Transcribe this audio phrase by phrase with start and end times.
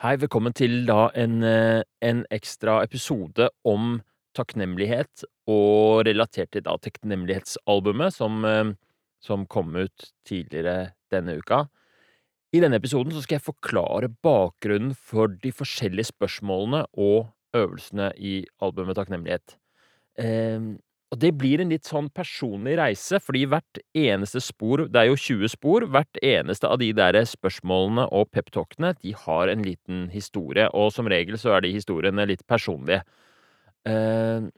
[0.00, 3.98] Hei, velkommen til da en, eh, en ekstra episode om
[4.32, 8.72] takknemlighet, og relatert til da takknemlighetsalbumet som, eh,
[9.20, 11.68] som kom ut tidligere denne uka.
[12.54, 18.46] I denne episoden så skal jeg forklare bakgrunnen for de forskjellige spørsmålene og øvelsene i
[18.58, 19.58] albumet Takknemlighet.
[21.10, 25.08] Eh, og det blir en litt sånn personlig reise, fordi hvert eneste spor Det er
[25.10, 25.86] jo 20 spor.
[25.86, 31.06] Hvert eneste av de der spørsmålene og peptalkene, de har en liten historie, og som
[31.06, 33.02] regel så er de historiene litt personlige.
[33.86, 34.50] Eh,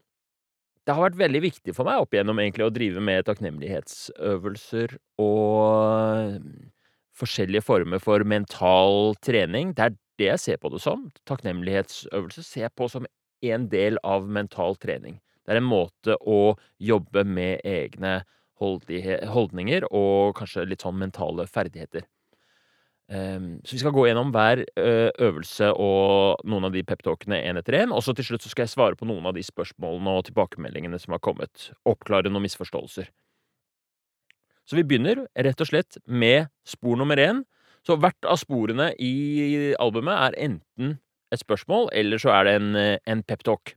[0.85, 6.41] det har vært veldig viktig for meg opp igjennom egentlig å drive med takknemlighetsøvelser og
[7.15, 9.73] forskjellige former for mental trening.
[9.73, 11.11] Det er det jeg ser på det som.
[11.29, 13.07] Takknemlighetsøvelser ser jeg på som
[13.43, 15.21] en del av mental trening.
[15.43, 18.21] Det er en måte å jobbe med egne
[18.63, 22.05] holdninger og kanskje litt sånn mentale ferdigheter.
[23.11, 27.59] Um, så vi skal gå gjennom hver uh, øvelse og noen av de peptalkene én
[27.59, 27.91] etter én.
[27.91, 30.99] Og så til slutt så skal jeg svare på noen av de spørsmålene og tilbakemeldingene
[31.01, 31.69] som har kommet.
[31.89, 33.11] Oppklare noen misforståelser.
[34.63, 37.43] Så vi begynner rett og slett med spor nummer én.
[37.83, 40.97] Så hvert av sporene i albumet er enten
[41.33, 43.73] et spørsmål, eller så er det en, en peptalk.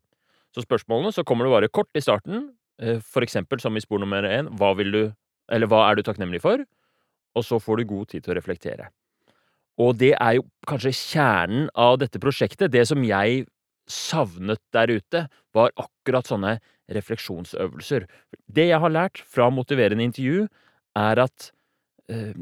[0.56, 4.00] Så spørsmålene så kommer det bare kort i starten, eh, for eksempel som i spor
[4.00, 5.02] nummer én, hva vil du
[5.48, 6.58] Eller hva er du takknemlig for?
[7.36, 8.88] Og så får du god tid til å reflektere.
[9.78, 12.72] Og det er jo kanskje kjernen av dette prosjektet.
[12.72, 13.46] Det som jeg
[13.86, 16.56] savnet der ute, var akkurat sånne
[16.90, 18.08] refleksjonsøvelser.
[18.50, 20.48] Det jeg har lært fra motiverende intervju,
[20.96, 21.52] er at
[22.10, 22.34] øh,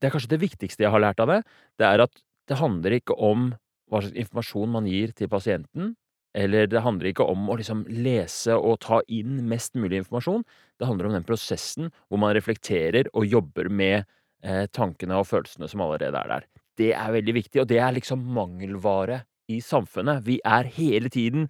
[0.00, 1.42] Det er kanskje det viktigste jeg har lært av det.
[1.76, 3.54] Det er at det handler ikke om
[3.90, 5.96] hva slags informasjon man gir til pasienten,
[6.36, 10.44] eller det handler ikke om å liksom lese og ta inn mest mulig informasjon.
[10.76, 14.02] Det handler om den prosessen hvor man reflekterer og jobber med
[14.44, 16.48] eh, tankene og følelsene som allerede er der.
[16.76, 20.26] Det er veldig viktig, og det er liksom mangelvare i samfunnet.
[20.26, 21.48] Vi er hele tiden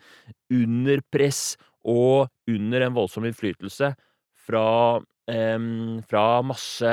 [0.55, 3.91] under press og under en voldsom innflytelse
[4.47, 4.67] fra,
[5.27, 5.59] eh,
[6.07, 6.93] fra masse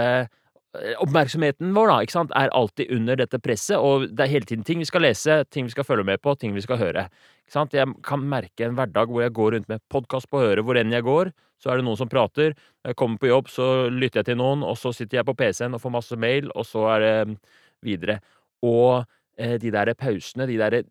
[0.74, 4.66] oppmerksomheten vår da, ikke sant, er alltid under dette presset, og det er hele tiden
[4.66, 7.06] ting vi skal lese, ting vi skal følge med på, ting vi skal høre.
[7.44, 7.76] Ikke sant?
[7.78, 10.94] Jeg kan merke en hverdag hvor jeg går rundt med podkast på øret hvor enn
[10.96, 11.30] jeg går,
[11.62, 12.56] så er det noen som prater.
[12.84, 15.78] Jeg kommer på jobb, så lytter jeg til noen, og så sitter jeg på PC-en
[15.78, 17.36] og får masse mail, og så er det mm,
[17.86, 18.18] videre.
[18.66, 19.04] Og
[19.38, 20.82] eh, de der pausene, de der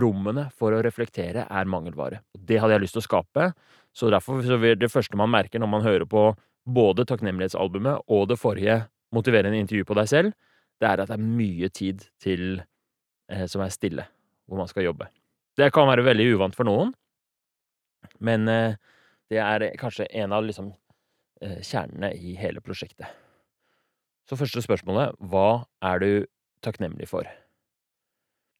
[0.00, 2.22] rommene for å reflektere, er mangelvare.
[2.32, 3.50] Det hadde jeg lyst til å skape,
[3.92, 6.30] så derfor så det første man merker når man hører på
[6.64, 8.80] både takknemlighetsalbumet og det forrige
[9.14, 10.36] motiverende intervju på deg selv,
[10.80, 12.62] det er at det er mye tid til
[13.30, 14.06] eh, som er stille,
[14.46, 15.08] hvor man skal jobbe.
[15.58, 16.94] Det kan være veldig uvant for noen,
[18.24, 18.78] men eh,
[19.32, 20.72] det er kanskje en av liksom
[21.42, 23.06] eh, kjernene i hele prosjektet.
[24.28, 26.10] Så første spørsmålet hva er du
[26.64, 27.28] takknemlig for?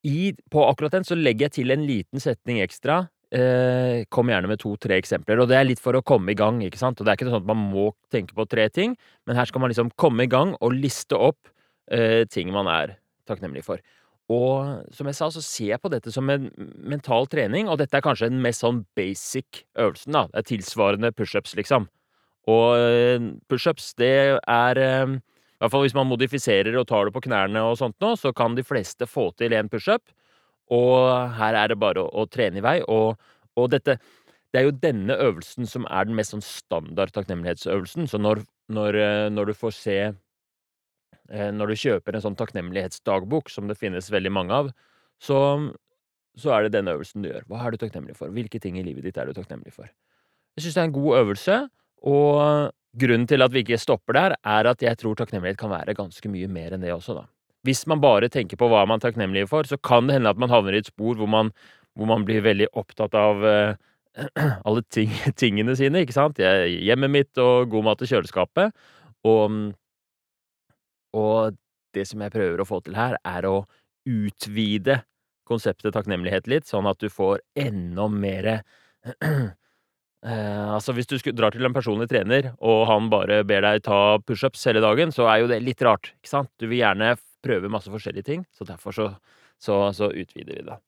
[0.03, 4.51] I, på akkurat den så legger jeg til en liten setning ekstra eh, kom gjerne
[4.51, 5.41] med to-tre eksempler.
[5.43, 7.01] Og det er litt for å komme i gang, ikke sant.
[7.01, 9.65] Og det er ikke sånn at man må tenke på tre ting, men her skal
[9.65, 11.51] man liksom komme i gang og liste opp
[11.93, 12.97] eh, ting man er
[13.29, 13.83] takknemlig for.
[14.33, 16.47] Og som jeg sa, så ser jeg på dette som en
[16.79, 20.29] mental trening, og dette er kanskje den mest sånn basic øvelsen, da.
[20.31, 21.89] Det er tilsvarende pushups, liksom.
[22.51, 25.19] Og eh, pushups, det er eh,
[25.63, 28.33] i hvert fall hvis man modifiserer og tar det på knærne og sånt nå, så
[28.35, 30.03] kan de fleste få til en pushup.
[30.73, 32.79] Og her er det bare å, å trene i vei.
[32.89, 33.21] Og,
[33.57, 33.99] og, dette
[34.53, 38.09] Det er jo denne øvelsen som er den mest sånn standard takknemlighetsøvelsen.
[38.09, 43.51] Så når, når, eh, når du får se eh, Når du kjøper en sånn takknemlighetsdagbok,
[43.51, 44.73] som det finnes veldig mange av,
[45.23, 45.39] så,
[46.37, 47.47] så er det denne øvelsen du gjør.
[47.49, 48.33] Hva er du takknemlig for?
[48.35, 49.89] Hvilke ting i livet ditt er du takknemlig for?
[50.57, 51.59] Jeg syns det er en god øvelse,
[52.13, 55.95] og grunnen til at vi ikke stopper der, er at jeg tror takknemlighet kan være
[55.97, 57.25] ganske mye mer enn det også, da.
[57.67, 60.41] Hvis man bare tenker på hva man er takknemlig for, så kan det hende at
[60.41, 61.53] man havner i et spor hvor man,
[61.95, 63.77] hvor man blir veldig opptatt av uh,
[64.67, 65.13] alle ting,
[65.43, 66.43] tingene sine, ikke sant?
[66.43, 68.75] Hjemmet mitt og god mat i kjøleskapet.
[69.29, 69.63] Og,
[71.15, 71.57] og
[71.95, 73.63] det som jeg prøver å få til her, er å
[74.09, 75.03] utvide
[75.47, 79.51] konseptet takknemlighet litt, sånn at du får enda mer uh,
[80.23, 84.63] altså Hvis du drar til en personlig trener, og han bare ber deg ta pushups
[84.71, 86.13] hele dagen, så er jo det litt rart.
[86.19, 86.51] ikke sant?
[86.63, 89.09] Du vil gjerne prøver masse forskjellige ting, så derfor så,
[89.61, 90.79] så, så utvider vi det.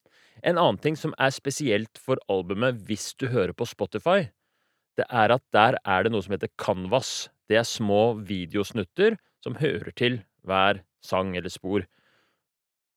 [0.43, 4.29] En annen ting som er spesielt for albumet hvis du hører på Spotify,
[4.99, 7.29] det er at der er det noe som heter Canvas.
[7.51, 11.85] Det er små videosnutter som hører til hver sang eller spor,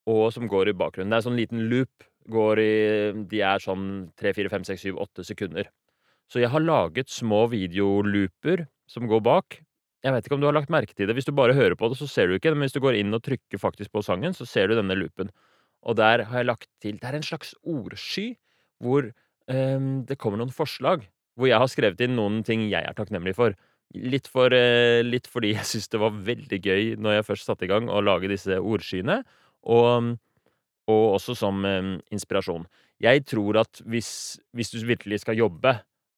[0.08, 1.12] og som går i bakgrunnen.
[1.12, 2.08] Det er sånn liten loop.
[2.28, 5.70] I, de er sånn 3, 4, 5, 6, 7, 8 sekunder.
[6.28, 9.62] Så jeg har laget små videolooper som går bak,
[10.06, 11.16] Jeg vet ikke om du har lagt merke til det.
[11.18, 13.00] Hvis du bare hører på det, så ser du ikke det, men hvis du går
[13.00, 15.32] inn og trykker faktisk på sangen, så ser du denne loopen.
[15.88, 18.36] Og der har jeg lagt til Det er en slags ordsky
[18.84, 19.10] hvor
[19.50, 21.08] um, det kommer noen forslag.
[21.38, 23.58] Hvor jeg har skrevet inn noen ting jeg er takknemlig for.
[23.96, 27.66] Litt, for, uh, litt fordi jeg syns det var veldig gøy når jeg først satte
[27.66, 29.22] i gang å lage disse ordskyene,
[29.66, 30.14] og,
[30.92, 32.68] og også som um, inspirasjon.
[33.02, 34.10] Jeg tror at hvis,
[34.54, 35.78] hvis du virkelig skal jobbe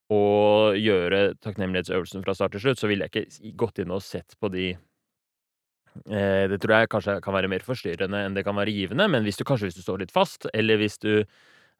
[0.10, 4.34] og gjøre takknemlighetsøvelsen fra start til slutt, så ville jeg ikke gått inn og sett
[4.42, 8.74] på de eh, Det tror jeg kanskje kan være mer forstyrrende enn det kan være
[8.74, 11.12] givende, men hvis du kanskje hvis du står litt fast, eller hvis du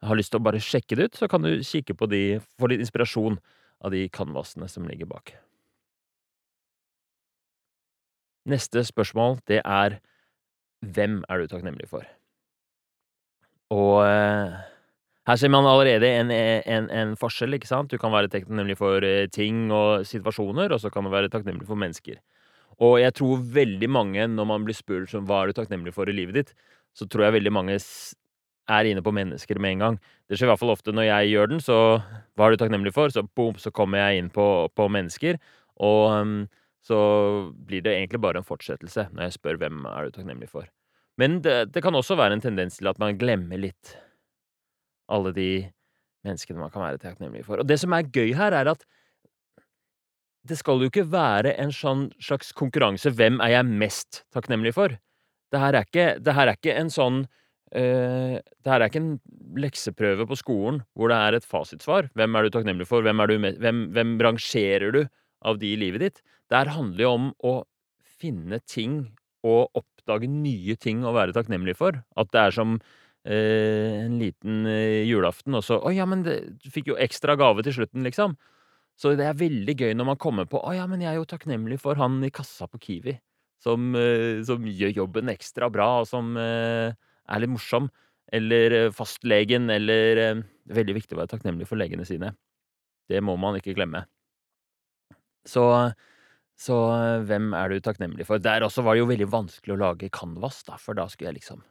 [0.06, 2.22] har lyst til å bare sjekke det ut, så kan du kikke på de,
[2.58, 3.40] få litt inspirasjon
[3.84, 5.34] av de canvasene som ligger bak.
[8.48, 9.98] Neste spørsmål, det er
[10.80, 12.06] hvem er du takknemlig for?
[13.74, 14.54] Og eh,
[15.28, 17.92] her ser man allerede en, en, en, forskjell, ikke sant?
[17.92, 21.68] Du kan være takknemlig for eh, ting og situasjoner, og så kan du være takknemlig
[21.68, 22.16] for mennesker.
[22.80, 26.08] Og jeg tror veldig mange, når man blir spurt om hva er du takknemlig for
[26.08, 26.54] i livet ditt,
[26.96, 27.76] så tror jeg veldig mange
[28.70, 30.00] er inne på mennesker med en gang.
[30.28, 31.76] Det skjer i hvert fall ofte når jeg gjør den, så
[32.38, 33.12] hva er du takknemlig for?
[33.12, 35.40] Så boom, så kommer jeg inn på, på mennesker.
[35.84, 36.36] Og um,
[36.86, 36.98] så
[37.52, 40.68] blir det egentlig bare en fortsettelse når jeg spør hvem er du takknemlig for.
[41.20, 43.98] Men det, det kan også være en tendens til at man glemmer litt
[45.10, 45.50] alle de
[46.26, 47.60] menneskene man kan være takknemlig for.
[47.60, 48.84] Og det som er gøy her, er at
[50.48, 54.96] det skal jo ikke være en sånn slags konkurranse 'Hvem er jeg mest takknemlig for?'
[55.50, 57.24] Det her er ikke, her er ikke en sånn
[57.74, 59.20] uh, Det her er ikke en
[59.58, 62.10] lekseprøve på skolen hvor det er et fasitsvar.
[62.14, 63.02] Hvem er du takknemlig for?
[63.02, 65.02] Hvem, du, hvem, hvem rangerer du
[65.42, 66.22] av de i livet ditt?
[66.48, 67.54] Det her handler jo om å
[68.20, 69.10] finne ting
[69.46, 71.98] og oppdage nye ting å være takknemlig for.
[72.16, 72.78] At det er som
[73.28, 77.62] en liten eh, julaften, og så 'Å ja, men det, du fikk jo ekstra gave
[77.62, 78.36] til slutten', liksom.
[78.96, 81.28] Så det er veldig gøy når man kommer på 'Å ja, men jeg er jo
[81.28, 83.18] takknemlig for han i kassa på Kiwi',
[83.60, 86.92] som, eh, som gjør jobben ekstra bra, og som eh,
[87.28, 87.90] er litt morsom.
[88.32, 92.36] Eller eh, fastlegen, eller eh, Det veldig viktig å være takknemlig for legene sine.
[93.10, 94.06] Det må man ikke glemme.
[95.44, 95.92] Så
[96.60, 96.76] så
[97.24, 98.38] hvem er du takknemlig for?
[98.38, 101.40] Der også var det jo veldig vanskelig å lage canvas, da, for da skulle jeg
[101.40, 101.62] liksom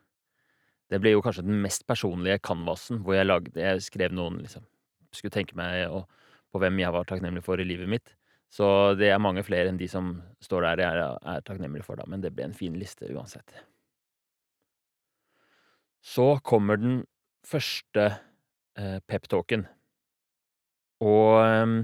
[0.90, 4.66] det ble jo kanskje den mest personlige canvasen, hvor jeg lagde Jeg skrev noen liksom
[5.14, 6.08] Skulle tenke meg og,
[6.50, 8.16] på hvem jeg var takknemlig for i livet mitt.
[8.50, 11.98] Så det er mange flere enn de som står der jeg er, er takknemlig for,
[11.98, 12.06] da.
[12.10, 13.54] Men det ble en fin liste uansett.
[16.02, 17.04] Så kommer den
[17.46, 18.06] første
[18.78, 19.68] eh, peptalken.
[21.06, 21.76] Og eh,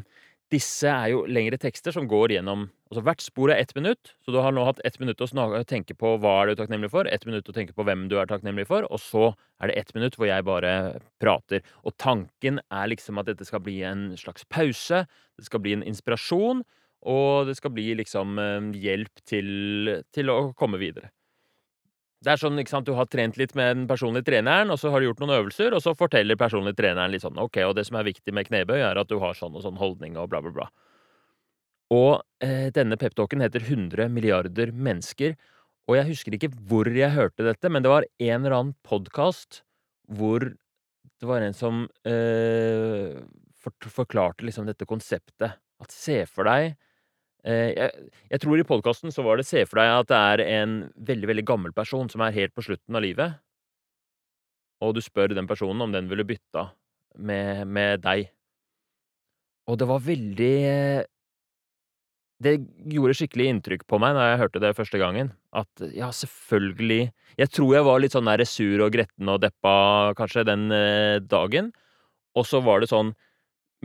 [0.54, 4.30] disse er jo lengre tekster som går gjennom Altså hvert spor er ett minutt, så
[4.30, 5.28] du har nå hatt ett minutt å
[5.66, 8.30] tenke på hva er du takknemlig for, ett minutt å tenke på hvem du er
[8.30, 11.66] takknemlig for, og så er det ett minutt hvor jeg bare prater.
[11.82, 15.86] Og tanken er liksom at dette skal bli en slags pause, det skal bli en
[15.90, 16.62] inspirasjon,
[17.10, 19.50] og det skal bli liksom eh, hjelp til,
[20.14, 21.10] til å komme videre.
[22.26, 24.90] Det er sånn, ikke sant, Du har trent litt med den personlige treneren, og så
[24.94, 27.86] har du gjort noen øvelser, og så forteller personlig treneren litt sånn OK, og det
[27.90, 30.42] som er viktig med knebøy, er at du har sånn og sånn holdning og bla,
[30.42, 30.70] bla, bla.
[31.94, 35.36] Og eh, denne peptalken heter 100 milliarder mennesker,
[35.86, 39.62] og jeg husker ikke hvor jeg hørte dette, men det var en eller annen podkast
[40.10, 43.22] hvor det var en som eh,
[43.62, 45.62] forklarte liksom dette konseptet.
[45.82, 46.74] At se for deg
[47.46, 50.42] Eh, jeg, jeg, tror i podkasten så var det Se for deg at det er
[50.58, 53.36] en veldig, veldig gammel person som er helt på slutten av livet,
[54.82, 56.72] og du spør den personen om den ville bytta
[57.22, 58.32] med, med deg.
[59.70, 60.56] Og det var veldig
[62.44, 62.58] Det
[62.92, 65.32] gjorde skikkelig inntrykk på meg da jeg hørte det første gangen.
[65.56, 70.14] At ja, selvfølgelig Jeg tror jeg var litt sånn der sur og gretten og deppa
[70.16, 71.72] kanskje den eh, dagen.
[72.36, 73.14] Og så var det sånn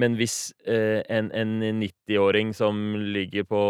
[0.01, 2.79] men hvis eh, en, en 90-åring som
[3.15, 3.63] ligger på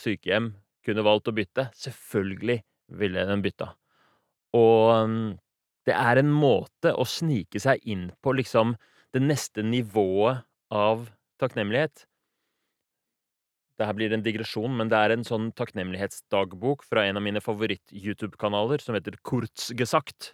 [0.00, 0.52] sykehjem,
[0.84, 2.58] kunne valgt å bytte, selvfølgelig
[2.98, 3.70] ville den bytta.
[4.56, 5.30] Og mm,
[5.88, 8.76] det er en måte å snike seg inn på liksom
[9.16, 11.08] det neste nivået av
[11.40, 12.07] takknemlighet.
[13.78, 17.42] Det her blir en digresjon, men det er en sånn takknemlighetsdagbok fra en av mine
[17.42, 20.32] favoritt-YouTube-kanaler som heter Kurzgesagt.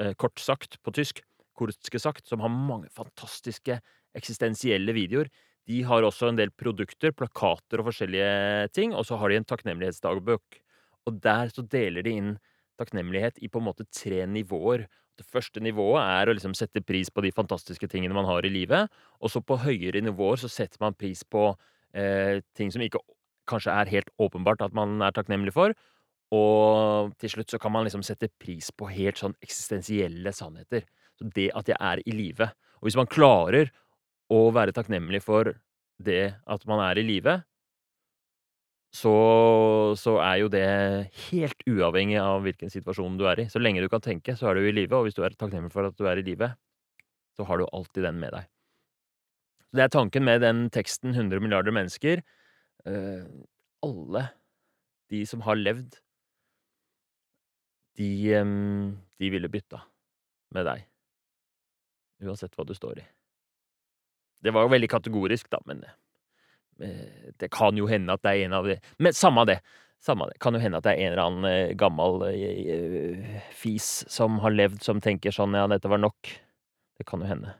[0.00, 1.20] Eh, kort sagt på tysk.
[1.56, 3.78] Kurzgesagt, som har mange fantastiske
[4.16, 5.28] eksistensielle videoer.
[5.68, 9.48] De har også en del produkter, plakater og forskjellige ting, og så har de en
[9.52, 10.60] takknemlighetsdagbok.
[11.06, 12.34] Og der så deler de inn
[12.80, 14.86] takknemlighet i på en måte tre nivåer.
[15.16, 18.52] Det første nivået er å liksom sette pris på de fantastiske tingene man har i
[18.52, 18.92] livet.
[19.20, 21.50] Og så på høyere nivåer så setter man pris på
[21.96, 23.02] eh, ting som ikke
[23.48, 25.74] kanskje er helt åpenbart at man er takknemlig for.
[26.34, 30.86] Og til slutt så kan man liksom sette pris på helt sånn eksistensielle sannheter.
[31.16, 32.50] Så det at jeg er i live.
[32.80, 33.70] Og hvis man klarer
[34.32, 35.54] å være takknemlig for
[36.02, 37.38] det at man er i live,
[38.96, 39.14] så,
[39.98, 40.66] så er jo det
[41.28, 43.48] helt uavhengig av hvilken situasjon du er i.
[43.52, 45.72] Så lenge du kan tenke, så er du i live, og hvis du er takknemlig
[45.74, 46.50] for at du er i live,
[47.36, 48.48] så har du alltid den med deg.
[49.74, 52.22] Det er tanken med den teksten 100 milliarder mennesker.
[52.86, 53.26] Uh,
[53.84, 54.28] alle
[55.10, 55.98] de som har levd,
[57.96, 58.08] de,
[59.16, 59.80] de ville bytta
[60.54, 60.84] med deg.
[62.26, 63.06] Uansett hva du står i.
[64.44, 68.46] Det var jo veldig kategorisk, da, men uh, det kan jo hende at det er
[68.46, 69.60] en av de Men samme det!
[69.96, 70.36] Samme det.
[70.44, 72.20] Kan jo hende at det er en eller annen uh, gammel
[73.56, 76.36] fis som har levd, som tenker sånn ja, dette var nok.
[77.00, 77.56] Det kan jo hende.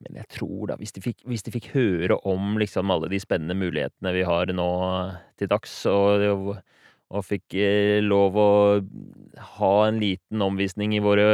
[0.00, 3.20] Men jeg tror da, hvis de fikk, hvis de fikk høre om liksom alle de
[3.20, 4.68] spennende mulighetene vi har nå
[5.40, 6.54] til dags, og,
[7.10, 8.52] og fikk eh, lov å
[9.58, 11.26] ha en liten omvisning i våre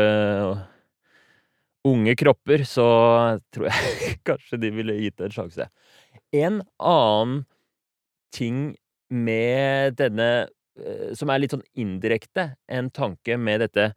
[1.86, 2.86] unge kropper, så
[3.54, 5.68] tror jeg kanskje de ville gitt det en sjanse.
[6.34, 7.44] En annen
[8.34, 8.74] ting
[9.14, 10.48] med denne,
[10.80, 13.92] eh, som er litt sånn indirekte, en tanke med dette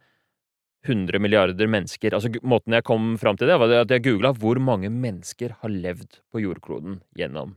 [0.86, 4.60] 100 milliarder mennesker Altså, måten jeg kom fram til det, var at jeg googla hvor
[4.62, 7.56] mange mennesker har levd på jordkloden gjennom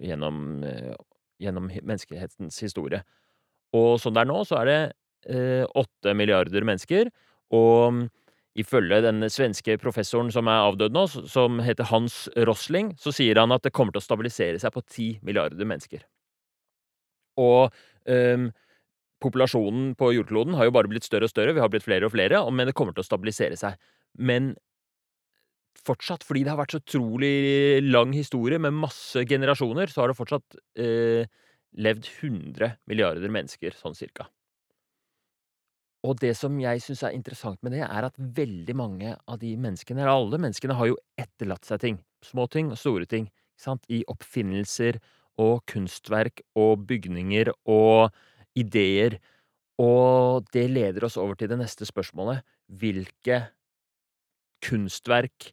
[0.00, 0.94] gjennom, uh,
[1.40, 3.02] gjennom menneskehetens historie.
[3.76, 4.78] Og sånn det er nå, så er det
[5.30, 7.10] eh, åtte eh, milliarder mennesker,
[7.54, 8.00] og um,
[8.58, 13.54] ifølge den svenske professoren som er avdød nå, som heter Hans Rosling, så sier han
[13.54, 16.02] at det kommer til å stabilisere seg på ti milliarder mennesker.
[17.38, 17.70] Og
[18.10, 18.50] um,
[19.22, 22.14] populasjonen på jordkloden har jo bare blitt større og større, vi har blitt flere og
[22.14, 23.76] flere, men det kommer til å stabilisere seg.
[24.18, 24.54] Men
[25.80, 30.18] fortsatt, fordi det har vært så utrolig lang historie med masse generasjoner, så har det
[30.18, 31.30] fortsatt eh,
[31.80, 34.28] levd 100 milliarder mennesker, sånn cirka.
[36.06, 39.52] Og det som jeg syns er interessant med det, er at veldig mange av de
[39.60, 41.98] menneskene, eller alle menneskene, har jo etterlatt seg ting.
[42.24, 43.28] Små ting og store ting.
[43.60, 43.84] Sant?
[43.92, 44.96] I oppfinnelser
[45.40, 48.16] og kunstverk og bygninger og
[48.60, 49.18] ideer.
[49.80, 52.44] Og det leder oss over til det neste spørsmålet.
[52.80, 53.42] Hvilke
[54.64, 55.50] kunstverk,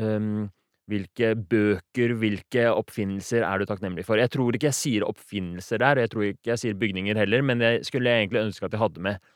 [0.00, 0.48] um,
[0.88, 4.20] hvilke bøker, hvilke oppfinnelser er du takknemlig for?
[4.20, 7.42] Jeg tror ikke jeg sier oppfinnelser der, og jeg tror ikke jeg sier bygninger heller,
[7.44, 9.32] men det skulle jeg egentlig ønske at jeg hadde med.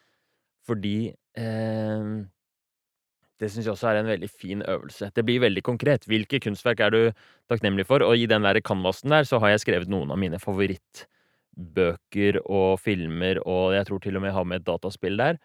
[0.68, 0.96] Fordi
[1.40, 2.14] um,
[3.40, 5.10] det syns jeg også er en veldig fin øvelse.
[5.16, 6.04] Det blir veldig konkret.
[6.08, 7.00] Hvilke kunstverk er du
[7.50, 8.04] takknemlig for?
[8.04, 11.06] Og i den der canvasen der så har jeg skrevet noen av mine favoritt
[11.56, 15.40] bøker og filmer, og jeg tror til og med jeg har med et dataspill der.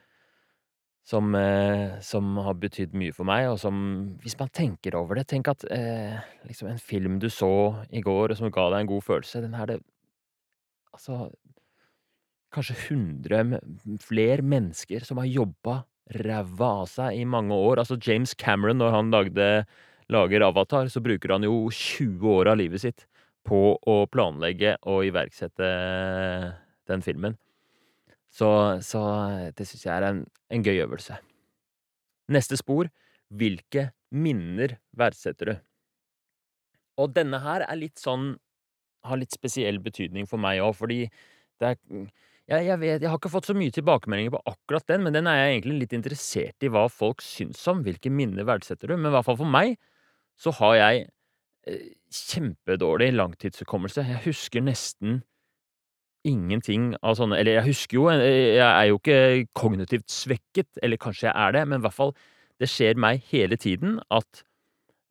[1.05, 5.27] Som, eh, som har betydd mye for meg, og som Hvis man tenker over det
[5.29, 6.17] Tenk at eh,
[6.49, 9.53] liksom en film du så i går, og som ga deg en god følelse, den
[9.53, 9.79] her det
[10.95, 11.29] Altså
[12.55, 13.59] Kanskje hundre
[14.01, 15.83] flere mennesker som har jobba
[16.15, 17.81] ræva av seg i mange år.
[17.81, 19.65] Altså James Cameron, når han lagde,
[20.09, 23.05] lager Avatar, så bruker han jo 20 år av livet sitt
[23.45, 25.69] på å planlegge og iverksette
[26.89, 27.37] den filmen.
[28.35, 28.49] Så,
[28.83, 29.01] så
[29.55, 31.17] det syns jeg er en, en, gøy øvelse.
[32.35, 32.89] Neste spor
[33.31, 35.55] hvilke minner verdsetter du?
[37.01, 38.33] Og denne her er litt sånn
[39.05, 41.03] har litt spesiell betydning for meg òg, fordi
[41.61, 41.77] det er
[42.45, 45.25] jeg, jeg, vet, jeg har ikke fått så mye tilbakemeldinger på akkurat den, men den
[45.29, 47.81] er jeg egentlig litt interessert i hva folk syns om.
[47.85, 48.93] Hvilke minner verdsetter du?
[48.99, 49.79] Men i hvert fall for meg
[50.37, 51.14] så har jeg Eh,
[52.13, 54.05] kjempedårlig langtidshukommelse.
[54.05, 55.23] Jeg husker nesten
[56.25, 61.29] ingenting av sånne Eller jeg husker jo Jeg er jo ikke kognitivt svekket, eller kanskje
[61.29, 62.15] jeg er det, men i hvert fall
[62.61, 64.43] Det skjer meg hele tiden at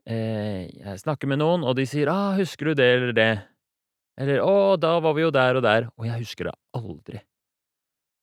[0.08, 3.44] eh, jeg snakker med noen, og de sier 'Ah, husker du det eller det?'
[4.18, 7.20] Eller 'Å, da var vi jo der og der', og jeg husker det aldri.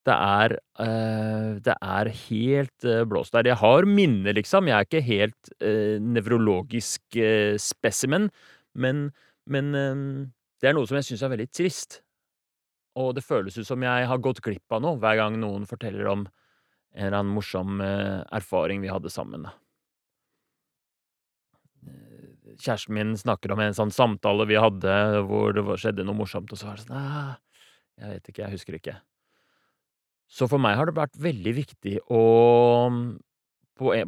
[0.06, 3.46] Det er øh, Det er helt øh, blåst der.
[3.46, 4.68] Jeg har minner, liksom.
[4.68, 7.02] Jeg er ikke helt øh, nevrologisk
[7.58, 8.32] spesimen,
[8.74, 9.12] men,
[9.46, 12.02] men det er noe som jeg syns er veldig trist.
[12.98, 16.10] Og det føles ut som jeg har gått glipp av noe hver gang noen forteller
[16.12, 16.26] om
[16.92, 19.46] en eller annen morsom erfaring vi hadde sammen.
[22.60, 26.60] Kjæresten min snakker om en sånn samtale vi hadde hvor det skjedde noe morsomt, og
[26.60, 27.08] så var det sånn
[28.02, 28.98] Jeg vet ikke, jeg husker ikke.
[30.32, 32.22] Så for meg har det vært veldig viktig å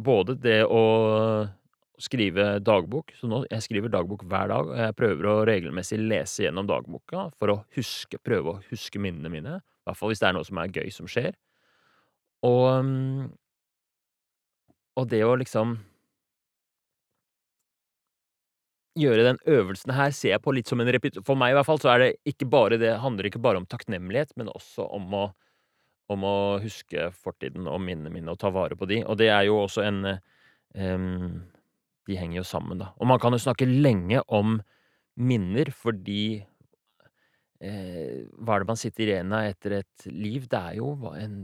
[0.05, 0.81] Både det å
[2.03, 6.45] skrive dagbok Så nå jeg skriver dagbok hver dag, og jeg prøver å regelmessig lese
[6.45, 9.55] gjennom dagboka for å huske prøve å huske minnene mine.
[9.61, 11.33] I hvert fall hvis det er noe som er gøy som skjer.
[12.43, 13.31] Og
[14.99, 15.77] Og det å liksom
[18.99, 21.65] gjøre den øvelsen her ser jeg på litt som en repetisjon For meg i hvert
[21.65, 25.07] fall så er det ikke bare det handler ikke bare om takknemlighet, men også om
[25.17, 25.23] å
[26.11, 29.01] om å huske fortiden og minnene mine og ta vare på de.
[29.07, 31.43] Og det er jo også en um,
[32.03, 32.91] De henger jo sammen, da.
[32.99, 34.57] Og man kan jo snakke lenge om
[35.15, 36.41] minner, fordi
[37.63, 40.49] eh, hva er det man sitter igjen av etter et liv?
[40.51, 41.37] Det er jo en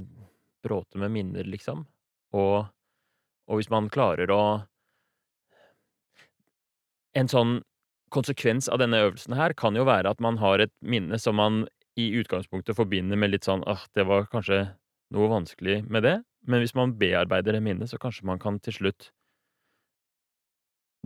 [0.65, 1.85] bråte med minner, liksom.
[2.35, 2.67] Og,
[3.47, 4.43] og hvis man klarer å
[7.17, 7.55] En sånn
[8.13, 11.63] konsekvens av denne øvelsen her kan jo være at man har et minne som man
[11.99, 14.61] i utgangspunktet forbinder med litt sånn ah, det var kanskje
[15.15, 16.17] noe vanskelig med det.
[16.47, 19.09] Men hvis man bearbeider det minnet, så kanskje man kan til slutt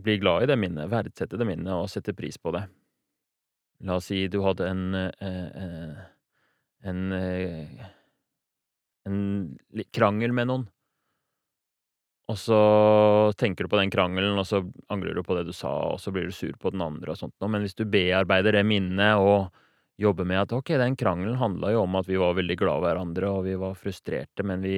[0.03, 2.65] bli glad i det minnet, verdsette det minnet og sette pris på det.
[3.83, 5.29] La oss si du hadde en eh,
[5.65, 6.09] eh
[6.83, 7.83] en eh,
[9.07, 9.19] en
[9.95, 10.65] krangel med noen,
[12.31, 12.59] og så
[13.39, 16.11] tenker du på den krangelen, og så angrer du på det du sa, og så
[16.15, 17.35] blir du sur på den andre og sånt.
[17.43, 19.51] Men hvis du bearbeider det minnet og
[20.01, 22.85] jobber med at ok, den krangelen handla jo om at vi var veldig glad i
[22.87, 24.77] hverandre, og vi var frustrerte, men vi,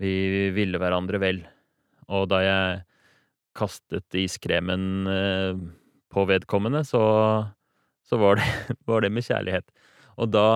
[0.00, 0.14] vi
[0.56, 1.42] ville hverandre vel.
[2.08, 2.82] Og da jeg
[3.58, 5.54] kastet iskremen eh,
[6.12, 7.02] på vedkommende, så,
[8.06, 9.70] så var, det, var det med kjærlighet.
[10.18, 10.48] Og da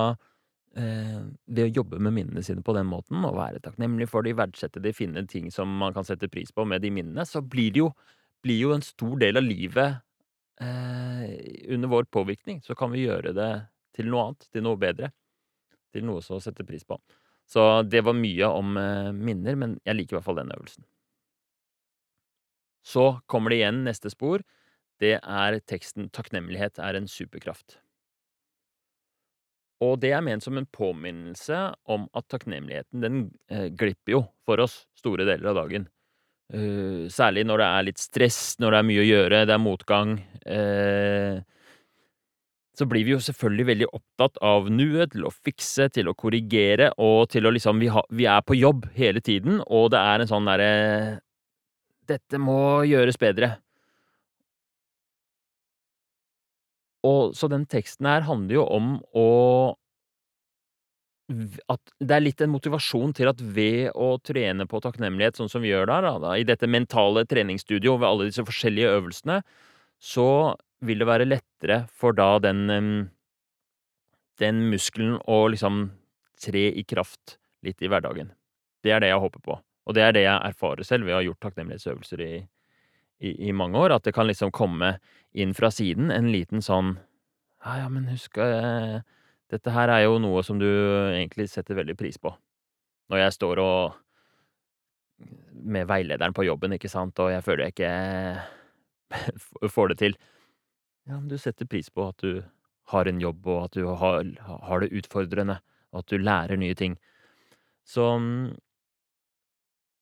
[0.79, 1.21] eh,
[1.53, 4.83] Ved å jobbe med minnene sine på den måten, og være takknemlig for de, verdsette
[4.83, 7.85] de, finne ting som man kan sette pris på med de minnene, så blir det
[7.85, 7.93] jo,
[8.43, 10.01] blir jo en stor del av livet
[10.61, 12.61] under vår påvirkning.
[12.63, 13.51] Så kan vi gjøre det
[13.97, 15.13] til noe annet, til noe bedre.
[15.93, 16.99] Til noe som setter pris på.
[17.53, 20.87] Så det var mye om eh, minner, men jeg liker i hvert fall den øvelsen.
[22.83, 24.43] Så kommer det igjen neste spor.
[25.03, 27.77] Det er teksten 'Takknemlighet er en superkraft'.
[29.83, 31.59] Og det er ment som en påminnelse
[31.91, 33.17] om at takknemligheten, den
[33.51, 35.89] eh, glipper jo for oss store deler av dagen.
[36.53, 39.63] Uh, særlig når det er litt stress, når det er mye å gjøre, det er
[39.63, 40.19] motgang.
[40.45, 41.41] Uh,
[42.77, 46.91] så blir vi jo selvfølgelig veldig opptatt av nuet, til å fikse, til å korrigere,
[47.01, 50.25] og til å liksom vi, ha, vi er på jobb hele tiden, og det er
[50.25, 50.73] en sånn derre
[52.11, 53.55] dette må gjøres bedre.
[57.07, 59.29] Og så den teksten her handler jo om å
[61.73, 65.65] at det er litt en motivasjon til at ved å trene på takknemlighet, sånn som
[65.65, 69.41] vi gjør der, da, i dette mentale treningsstudio ved alle disse forskjellige øvelsene,
[70.03, 70.29] så
[70.83, 73.11] vil det være lettere for da den
[74.41, 75.85] den muskelen å liksom
[76.43, 78.33] tre i kraft litt i hverdagen.
[78.83, 79.59] Det er det jeg håper på.
[79.87, 82.33] Og det er det jeg erfarer selv ved å ha gjort takknemlighetsøvelser i,
[83.23, 84.97] i, i mange år, at det kan liksom komme
[85.33, 86.97] inn fra siden en liten sånn
[87.63, 89.03] Ja, ja, men husk eh,
[89.53, 92.33] Dette her er jo noe som du egentlig setter veldig pris på.
[93.13, 93.99] Når jeg står og
[95.63, 100.17] med veilederen på jobben, ikke sant, og jeg føler jeg ikke får det til.
[101.07, 102.41] Ja, men du setter pris på at du
[102.93, 104.25] har en jobb, og at du har,
[104.69, 105.61] har det utfordrende,
[105.93, 106.97] og at du lærer nye ting.
[107.85, 108.09] Så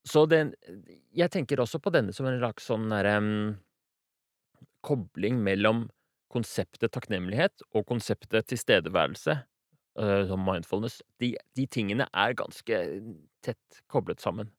[0.04, 0.54] så den
[1.12, 3.56] Jeg tenker også på denne som en slags sånn derre um,
[4.80, 5.88] kobling mellom
[6.30, 9.36] konseptet takknemlighet og konseptet tilstedeværelse,
[10.00, 11.00] uh, som mindfulness.
[11.22, 12.80] De, de, tingene er ganske
[13.44, 14.52] tett koblet sammen.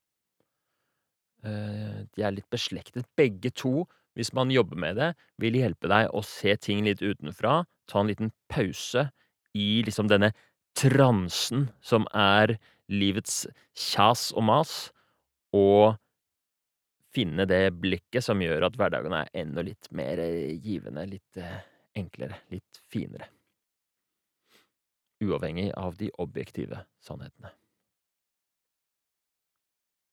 [1.46, 3.08] Uh, de er litt beslektet.
[3.18, 7.64] Begge to, hvis man jobber med det, vil hjelpe deg å se ting litt utenfra,
[7.88, 9.08] ta en liten pause
[9.58, 10.32] i liksom denne
[10.78, 12.58] transen som er
[12.92, 14.74] livets kjas og mas
[15.56, 15.98] og
[17.12, 21.62] finne det blikket som gjør at hverdagen er enda litt mer eh, givende, litt eh,
[21.98, 23.28] enklere, litt finere.
[25.22, 27.52] Uavhengig av de objektive sannhetene.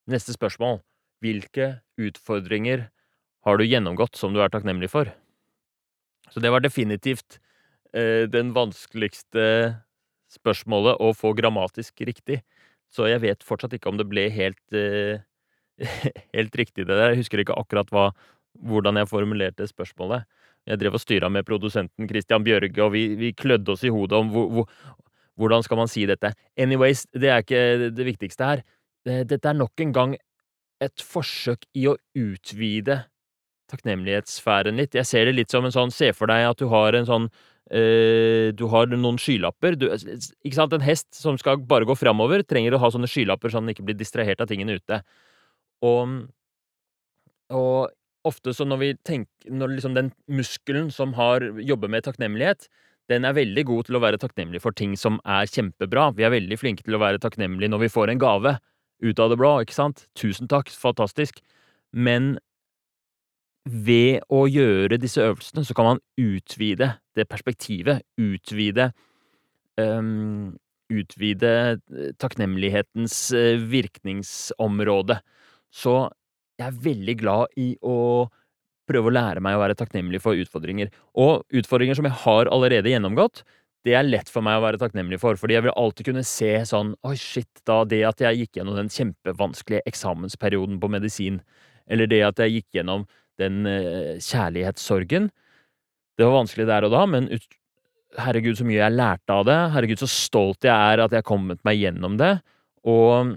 [0.09, 0.81] Neste spørsmål.
[1.19, 2.87] Hvilke utfordringer
[3.47, 5.11] har du gjennomgått som du er takknemlig for?
[6.31, 7.41] Så det var definitivt
[7.97, 9.45] eh, den vanskeligste
[10.33, 12.43] spørsmålet å få grammatisk riktig.
[12.93, 15.25] Så jeg vet fortsatt ikke om det ble helt eh,
[16.37, 17.13] helt riktig, det der.
[17.13, 18.11] Jeg husker ikke akkurat hva,
[18.69, 20.27] hvordan jeg formulerte spørsmålet.
[20.69, 24.19] Jeg drev og styra med produsenten Christian Bjørge, og vi, vi klødde oss i hodet
[24.19, 24.73] om hvor, hvor,
[25.39, 26.35] hvordan skal man si dette.
[26.59, 28.65] Anyways, det er ikke det viktigste her.
[29.07, 30.17] Dette er nok en gang
[30.83, 33.03] et forsøk i å utvide
[33.73, 34.97] takknemlighetssfæren litt.
[34.97, 37.27] Jeg ser det litt som en sånn Se for deg at du har en sånn
[37.29, 39.77] øh, du har noen skylapper.
[39.79, 40.77] Du, ikke sant?
[40.77, 43.87] En hest som skal bare gå framover, trenger å ha sånne skylapper at den ikke
[43.89, 45.03] blir distrahert av tingene ute.
[45.87, 46.15] Og,
[47.55, 52.67] og ofte så når vi tenker Når liksom den muskelen som har jobber med takknemlighet,
[53.09, 56.11] den er veldig god til å være takknemlig for ting som er kjempebra.
[56.17, 58.59] Vi er veldig flinke til å være takknemlige når vi får en gave
[59.01, 60.05] ut av det blå, ikke sant?
[60.19, 61.41] Tusen takk, fantastisk.
[61.95, 62.37] Men
[63.65, 68.05] ved å gjøre disse øvelsene, så kan man utvide det perspektivet.
[68.21, 68.91] Utvide
[69.81, 70.57] um,
[70.89, 75.19] Utvide eh, takknemlighetens eh, virkningsområde.
[75.75, 76.09] Så
[76.59, 78.27] jeg er veldig glad i å
[78.89, 80.91] prøve å lære meg å være takknemlig for utfordringer.
[81.21, 83.45] Og utfordringer som jeg har allerede gjennomgått,
[83.87, 86.51] det er lett for meg å være takknemlig for, fordi jeg vil alltid kunne se
[86.67, 91.39] sånn Oi, shit, da det at jeg gikk gjennom den kjempevanskelige eksamensperioden på medisin,
[91.89, 93.07] eller det at jeg gikk gjennom
[93.39, 95.29] den eh, kjærlighetssorgen
[96.19, 97.47] Det var vanskelig der og da, men ut,
[98.19, 99.59] herregud, så mye jeg lærte av det.
[99.77, 102.33] Herregud, så stolt jeg er at jeg har kommet meg gjennom det.
[102.89, 103.37] Og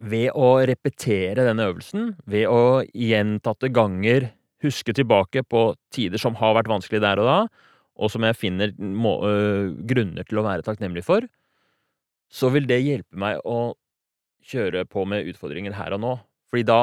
[0.00, 4.30] ved å repetere den øvelsen, ved å gjentatte ganger
[4.64, 7.38] huske tilbake på tider som har vært vanskelig der og da,
[7.96, 11.24] og som jeg finner må, øh, grunner til å være takknemlig for,
[12.28, 13.74] så vil det hjelpe meg å
[14.46, 16.14] kjøre på med utfordringer her og nå.
[16.50, 16.82] Fordi da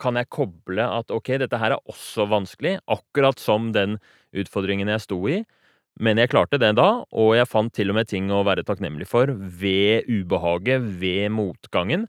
[0.00, 3.96] kan jeg koble at ok, dette her er også vanskelig, akkurat som den
[4.36, 5.40] utfordringen jeg sto i,
[5.96, 9.08] men jeg klarte det da, og jeg fant til og med ting å være takknemlig
[9.08, 12.04] for ved ubehaget, ved motgangen.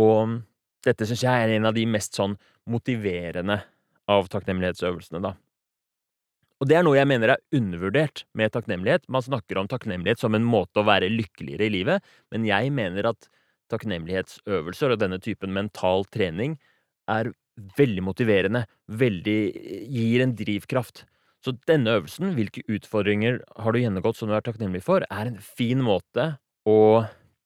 [0.00, 0.38] Og
[0.86, 2.36] dette syns jeg er en av de mest sånn
[2.70, 3.60] motiverende
[4.10, 5.34] av takknemlighetsøvelsene, da.
[6.56, 9.04] Og det er noe jeg mener er undervurdert med takknemlighet.
[9.12, 13.10] Man snakker om takknemlighet som en måte å være lykkeligere i livet, men jeg mener
[13.10, 13.28] at
[13.72, 16.56] takknemlighetsøvelser og denne typen mental trening
[17.12, 17.32] er
[17.76, 19.40] veldig motiverende, veldig
[19.92, 21.04] gir en drivkraft.
[21.44, 25.38] Så denne øvelsen, hvilke utfordringer har du gjennomgått som du er takknemlig for, er en
[25.40, 27.04] fin måte å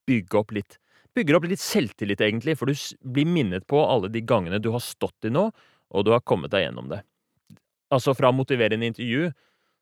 [0.09, 0.79] bygge opp litt
[1.17, 2.75] Bygger opp litt selvtillit, egentlig, for du
[3.13, 5.51] blir minnet på alle de gangene du har stått i noe,
[5.91, 7.01] og du har kommet deg gjennom det.
[7.91, 9.33] Altså, fra motiverende intervju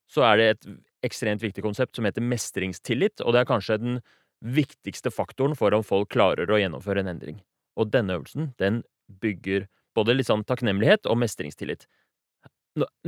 [0.08, 0.68] så er det et
[1.04, 4.00] ekstremt viktig konsept som heter mestringstillit, og det er kanskje den
[4.40, 7.42] viktigste faktoren for om folk klarer å gjennomføre en endring.
[7.78, 8.82] Og denne øvelsen, den
[9.20, 11.86] bygger både litt sånn takknemlighet og mestringstillit.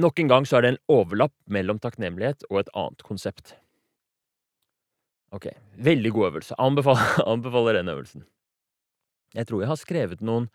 [0.00, 3.54] Nok en gang så er det en overlapp mellom takknemlighet og et annet konsept.
[5.30, 5.46] Ok,
[5.78, 6.56] veldig god øvelse.
[6.58, 8.24] Anbefaler, anbefaler den øvelsen.
[9.34, 10.48] Jeg tror jeg har skrevet noen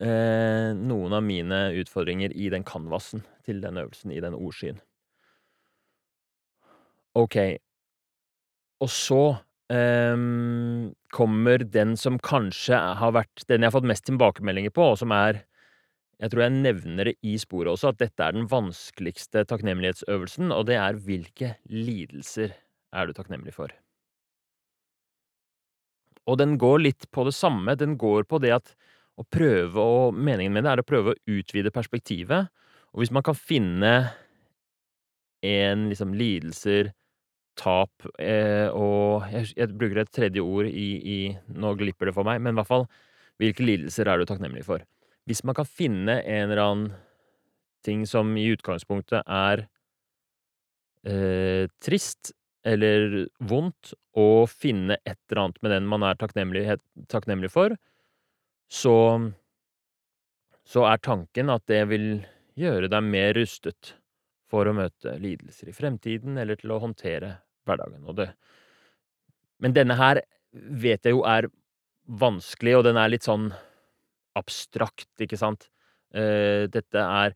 [0.00, 4.80] eh, noen av mine utfordringer i den canvasen til den øvelsen, i den ordskyen.
[7.14, 7.36] Ok,
[8.80, 9.22] og så
[9.70, 10.16] eh,
[11.12, 15.14] kommer den som kanskje har vært den jeg har fått mest tilbakemeldinger på, og som
[15.14, 15.44] er
[16.22, 20.68] jeg tror jeg nevner det i sporet også, at dette er den vanskeligste takknemlighetsøvelsen, og
[20.68, 22.54] det er hvilke lidelser
[22.94, 23.74] er du takknemlig for?
[26.30, 27.74] Og den går litt på det samme.
[27.78, 28.74] Den går på det at
[29.18, 32.50] å prøve å Meningen med det er å prøve å utvide perspektivet.
[32.92, 33.92] Og hvis man kan finne
[35.42, 36.92] en liksom lidelser,
[37.58, 41.18] tap eh, og jeg, jeg, bruker et tredje ord i, i
[41.52, 42.86] Nå glipper det for meg, men i hvert fall
[43.42, 44.84] hvilke lidelser er du takknemlig for?
[45.28, 46.92] Hvis man kan finne en eller annen
[47.84, 49.66] ting som i utgangspunktet er
[51.08, 52.32] eh, trist
[52.64, 56.66] eller vondt, og finne et eller annet med den man er takknemlig,
[57.10, 57.74] takknemlig for,
[58.72, 58.96] så
[60.62, 62.06] så er tanken at det vil
[62.58, 63.96] gjøre deg mer rustet
[64.52, 68.04] for å møte lidelser i fremtiden, eller til å håndtere hverdagen.
[68.06, 68.32] Og det
[69.62, 70.20] Men denne her
[70.52, 71.46] vet jeg jo er
[72.06, 73.52] vanskelig, og den er litt sånn
[74.36, 75.68] abstrakt, ikke sant?
[76.12, 77.32] Uh, dette er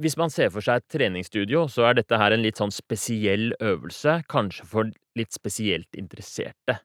[0.00, 3.50] Hvis man ser for seg et treningsstudio, så er dette her en litt sånn spesiell
[3.60, 6.78] øvelse, kanskje for litt spesielt interesserte.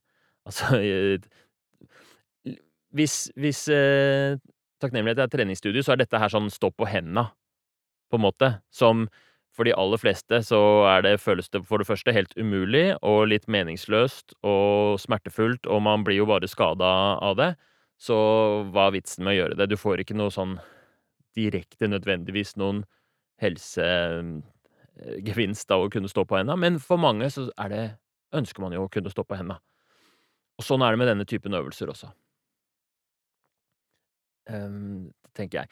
[0.47, 0.75] Altså
[2.91, 4.35] Hvis, hvis uh,
[4.83, 7.29] takknemlighet er treningsstudio, så er dette her sånn stå på henda,
[8.11, 9.05] på en måte, som
[9.55, 13.27] for de aller fleste så er det, føles det for det første helt umulig og
[13.31, 17.51] litt meningsløst og smertefullt, og man blir jo bare skada av det.
[18.01, 18.15] Så
[18.71, 19.69] hva er vitsen med å gjøre det?
[19.69, 20.55] Du får ikke noe sånn
[21.37, 22.79] direkte nødvendigvis noen
[23.41, 27.85] helsegevinst av å kunne stå på henda, men for mange så er det
[28.37, 29.55] ønsker man jo å kunne stå på henda.
[30.59, 32.07] Og sånn er det med denne typen øvelser også.
[34.51, 35.03] Um,
[35.37, 35.67] tenker jeg.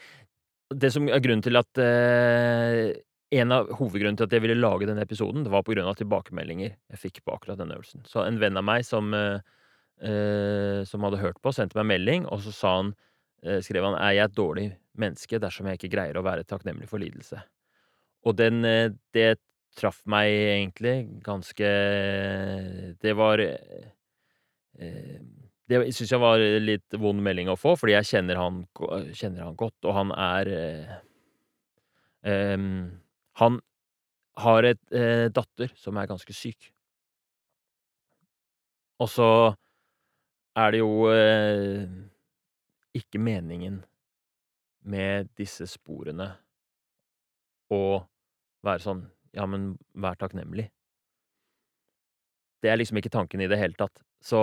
[0.70, 2.94] Det som er grunnen til at uh,
[3.34, 5.98] En av hovedgrunnene til at jeg ville lage denne episoden, det var på grunn av
[6.00, 8.02] tilbakemeldinger jeg fikk på akkurat denne øvelsen.
[8.10, 9.38] Så en venn av meg som uh,
[10.04, 12.94] uh, som hadde hørt på, sendte meg melding, og så sa han,
[13.44, 14.68] eh, skrev han er jeg et dårlig
[15.02, 17.42] menneske dersom jeg ikke greier å være takknemlig for lidelse.
[18.28, 19.40] Og den, eh, det
[19.78, 21.68] traff meg egentlig ganske
[23.00, 25.20] Det var eh,
[25.70, 28.64] Det syns jeg var litt vond melding å få, fordi jeg kjenner han,
[29.14, 30.50] kjenner han godt, og han er
[32.26, 32.90] um,
[33.38, 33.60] Han
[34.40, 36.72] har et uh, datter som er ganske syk.
[39.04, 39.30] Og så
[40.58, 41.86] er det jo uh,
[42.98, 43.84] ikke meningen
[44.88, 46.32] med disse sporene
[47.74, 48.06] og
[48.66, 50.64] være sånn Ja, men vær takknemlig.
[52.66, 54.02] Det er liksom ikke tanken i det hele tatt.
[54.26, 54.40] Så,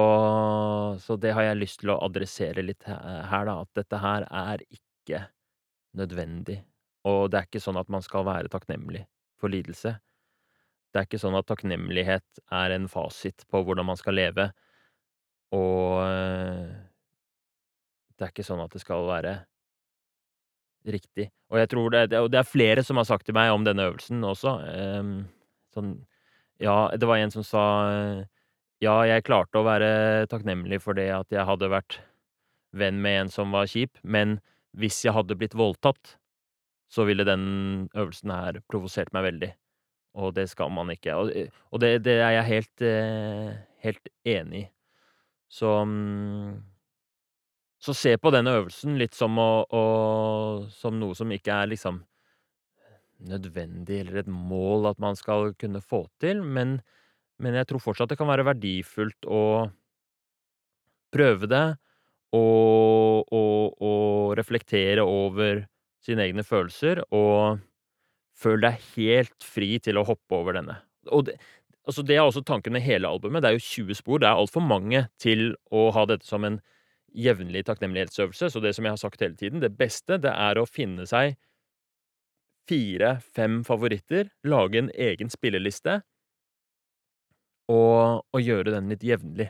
[1.03, 3.57] så det har jeg lyst til å adressere litt her, da.
[3.65, 5.25] At dette her er ikke
[5.99, 6.61] nødvendig.
[7.03, 9.03] Og det er ikke sånn at man skal være takknemlig
[9.43, 9.97] for lidelse.
[10.95, 14.47] Det er ikke sånn at takknemlighet er en fasit på hvordan man skal leve,
[15.55, 15.99] og
[18.17, 19.35] det er ikke sånn at det skal være
[20.87, 21.29] riktig.
[21.53, 23.89] Og jeg tror det det det er flere som har sagt til meg om denne
[23.91, 24.57] øvelsen også,
[25.01, 25.27] Um,
[25.75, 25.97] sånn
[26.63, 27.65] Ja, det var en som sa
[28.81, 32.01] Ja, jeg klarte å være takknemlig for det at jeg hadde vært
[32.77, 34.39] venn med en som var kjip, men
[34.77, 36.19] hvis jeg hadde blitt voldtatt,
[36.93, 39.49] så ville den øvelsen her provosert meg veldig,
[40.21, 41.17] og det skal man ikke.
[41.17, 42.85] Og det det er jeg helt
[43.87, 44.69] helt enig i.
[45.49, 45.71] Så
[47.87, 49.85] så se på den øvelsen litt som å å
[50.75, 52.03] som noe som ikke er liksom
[53.27, 56.81] nødvendig eller et mål at man skal kunne få til, men
[57.43, 59.69] men jeg tror fortsatt det kan være verdifullt å
[61.13, 61.67] prøve det
[62.37, 65.65] og og og reflektere over
[66.07, 67.59] sine egne følelser, og
[68.37, 70.77] føle deg helt fri til å hoppe over denne.
[71.11, 71.37] Og det
[71.87, 73.43] altså, det er også tanken med hele albumet.
[73.43, 74.21] Det er jo 20 spor.
[74.23, 76.61] Det er altfor mange til å ha dette som en
[77.17, 78.51] jevnlig takknemlighetsøvelse.
[78.53, 81.37] Så det som jeg har sagt hele tiden, det beste, det er å finne seg
[82.67, 86.01] fire-fem favoritter, lage en egen spilleliste
[87.71, 89.49] og og gjøre den litt jevnlig.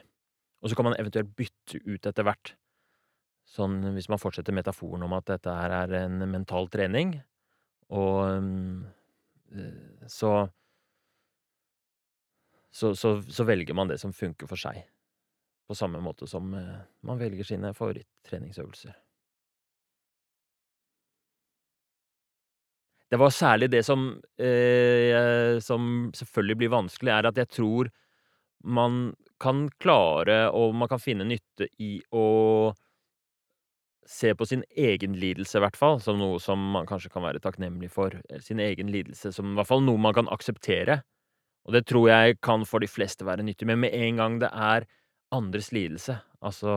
[0.63, 2.55] Og så kan man eventuelt bytte ut etter hvert.
[3.47, 7.15] Sånn hvis man fortsetter metaforen om at dette her er en mental trening,
[7.95, 8.43] og
[10.11, 10.33] så
[12.75, 14.83] så så så velger man det som funker for seg,
[15.67, 18.95] på samme måte som man velger sine favoritt-treningsøvelser.
[23.11, 24.09] Det var særlig det som
[25.63, 27.91] som selvfølgelig blir vanskelig, er at jeg tror
[28.67, 32.73] man kan klare, og man kan finne nytte i å
[34.07, 37.91] se på sin egen lidelse, hvert fall, som noe som man kanskje kan være takknemlig
[37.93, 38.15] for.
[38.43, 41.01] Sin egen lidelse som i hvert fall noe man kan akseptere.
[41.67, 43.67] Og det tror jeg kan for de fleste være nyttig.
[43.67, 44.87] Men med en gang det er
[45.35, 46.73] andres lidelse, altså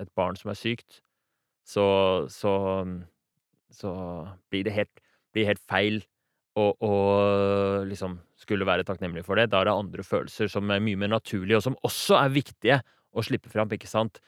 [0.00, 1.00] et barn som er sykt,
[1.66, 2.52] så så
[3.72, 3.92] så
[4.50, 5.00] blir det helt
[5.32, 6.02] blir helt feil
[6.58, 6.90] å
[7.88, 9.46] liksom skulle være takknemlig for det.
[9.48, 12.76] Da er det andre følelser som er mye mer naturlige, og som også er viktige
[13.16, 14.20] å slippe fram, ikke sant?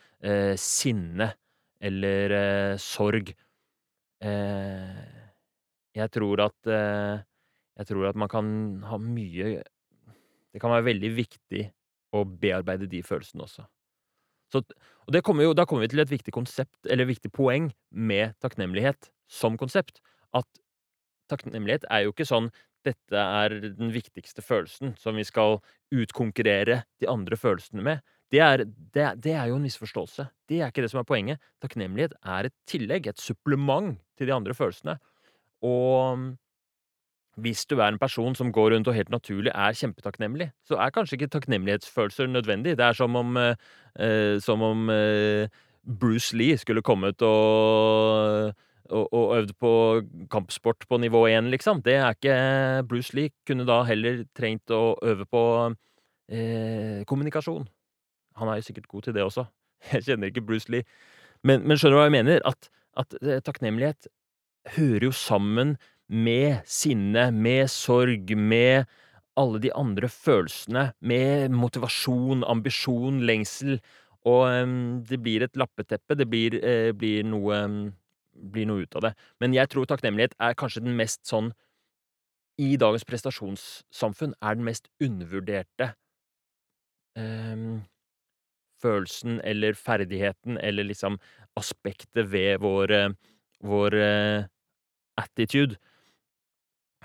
[0.57, 1.35] Sinne
[1.85, 3.35] eller sorg.
[4.25, 6.73] Jeg tror at
[7.75, 8.47] jeg tror at man kan
[8.89, 9.59] ha mye
[10.55, 11.65] Det kan være veldig viktig
[12.15, 13.67] å bearbeide de følelsene også.
[14.53, 14.63] Så
[15.05, 19.11] og kommer jo da kommer vi til et viktig konsept, eller viktig poeng, med takknemlighet
[19.29, 20.01] som konsept.
[20.33, 20.47] At
[21.29, 22.49] takknemlighet er jo ikke sånn
[22.85, 25.59] dette er den viktigste følelsen som vi skal
[25.95, 28.05] utkonkurrere de andre følelsene med.
[28.33, 30.27] Det er det det er jo en misforståelse.
[30.49, 31.41] Det er ikke det som er poenget.
[31.65, 34.99] Takknemlighet er et tillegg, et supplement til de andre følelsene.
[35.65, 36.35] Og
[37.37, 40.93] hvis du er en person som går rundt og helt naturlig er kjempetakknemlig, så er
[40.95, 42.77] kanskje ikke takknemlighetsfølelser nødvendig.
[42.79, 43.39] Det er som om
[44.43, 44.89] som om
[46.01, 48.53] Bruce Lee skulle kommet og
[48.91, 51.83] og og øvd på kampsport på nivå én, liksom.
[51.83, 55.75] Det er ikke Bruce Lee kunne da heller trengt å øve på
[57.07, 57.69] kommunikasjon.
[58.37, 59.45] Han er jo sikkert god til det også.
[59.93, 60.83] Jeg kjenner ikke Bruce Lee.
[61.43, 62.41] Men men skjønner du hva jeg mener?
[62.45, 64.07] At at takknemlighet
[64.77, 65.77] hører jo sammen
[66.09, 68.85] med sinne, med sorg, med
[69.37, 73.81] alle de andre følelsene, med motivasjon, ambisjon, lengsel,
[74.25, 74.47] og
[75.09, 76.17] det blir et lappeteppe.
[76.17, 76.59] Det blir
[76.97, 77.59] blir noe
[78.35, 79.13] blir noe ut av det.
[79.41, 81.53] Men jeg tror takknemlighet er kanskje den mest sånn
[82.65, 85.93] I dagens prestasjonssamfunn er den mest undervurderte
[88.83, 91.19] følelsen eller ferdigheten eller liksom
[91.59, 92.95] aspektet ved vår
[93.65, 93.97] vår
[95.19, 95.77] attitude.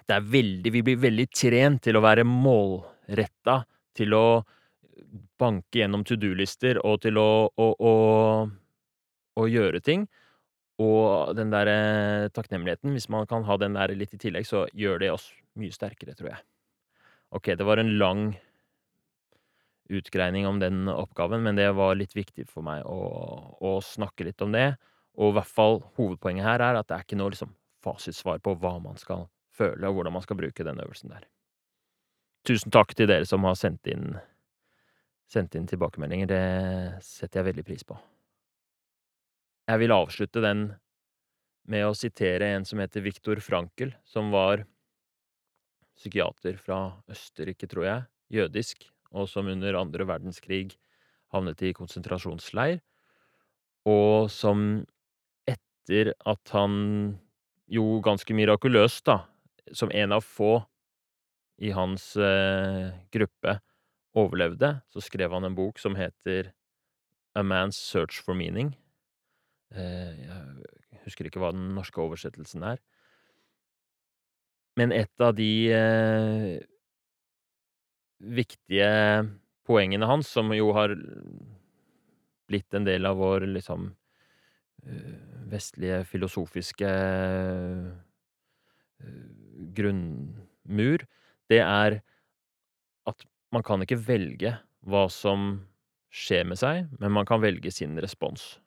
[0.10, 3.62] Er veldig Vi blir veldig trent til å være målretta,
[3.94, 4.42] til å
[5.40, 7.94] banke gjennom to do-lister og til å å å
[9.40, 10.08] å gjøre ting.
[10.80, 11.70] Og den der
[12.36, 15.76] takknemligheten, hvis man kan ha den der litt i tillegg, så gjør det oss mye
[15.76, 16.44] sterkere, tror jeg.
[17.36, 18.24] Ok, det var en lang
[19.90, 23.00] utgreining om den oppgaven, men det var litt viktig for meg å
[23.60, 24.74] å snakke litt om det.
[25.20, 27.52] Og i hvert fall hovedpoenget her er at det er ikke noe liksom
[27.84, 29.28] fasitsvar på hva man skal
[29.60, 31.28] føle, og hvordan man skal bruke den øvelsen der.
[32.48, 34.14] Tusen takk til dere som har sendt inn
[35.30, 36.30] sendt inn tilbakemeldinger.
[36.30, 37.98] Det setter jeg veldig pris på.
[39.70, 40.64] Jeg vil avslutte den
[41.70, 44.64] med å sitere en som heter Viktor Frankel, som var
[46.00, 46.80] psykiater fra
[47.12, 48.06] Østerrike, tror jeg,
[48.40, 50.72] jødisk, og som under andre verdenskrig
[51.34, 52.80] havnet i konsentrasjonsleir,
[53.90, 54.82] og som
[55.50, 56.74] etter at han
[57.70, 59.20] jo ganske mirakuløst, da,
[59.74, 60.60] som en av få
[61.60, 63.60] i hans eh, gruppe
[64.18, 66.54] overlevde, så skrev han en bok som heter
[67.38, 68.72] A Man's Search for Meaning.
[69.76, 72.82] Eh, jeg husker ikke hva den norske oversettelsen er.
[74.80, 76.64] Men et av de eh,
[78.24, 78.90] viktige
[79.68, 80.96] poengene hans, som jo har
[82.50, 83.92] blitt en del av vår liksom
[85.52, 86.88] vestlige filosofiske
[89.76, 91.06] grunnmur,
[91.50, 92.00] det er
[93.10, 94.56] at man kan ikke velge
[94.88, 95.52] hva som
[96.14, 98.58] skjer med seg, men man kan velge sin respons.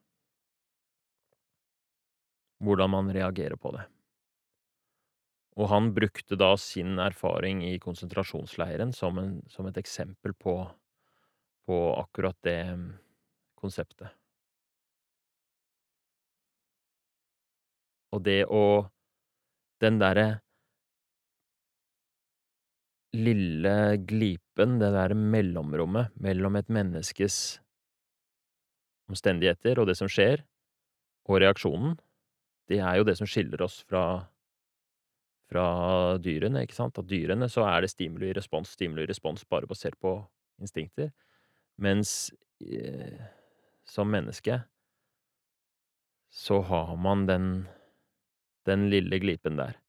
[2.63, 3.87] Hvordan man reagerer på det.
[5.59, 10.55] Og han brukte da sin erfaring i konsentrasjonsleiren som, en, som et eksempel på,
[11.67, 12.61] på akkurat det
[13.59, 14.15] konseptet.
[18.13, 18.89] Og det å
[19.83, 20.45] Den derre
[23.13, 23.75] lille
[24.09, 27.37] glipen, det derre mellomrommet mellom et menneskes
[29.13, 30.45] omstendigheter og det som skjer,
[31.29, 31.97] og reaksjonen,
[32.71, 34.05] det er jo det som skiller oss fra
[35.53, 36.97] fra dyrene, ikke sant?
[36.97, 40.15] At dyrene så er det stimuli-respons, stimuli-respons bare basert på
[40.63, 41.11] instinkter,
[41.77, 42.33] mens
[42.65, 43.21] eh,
[43.85, 44.63] som menneske
[46.33, 47.49] så har man den
[48.65, 49.82] den lille glipen der.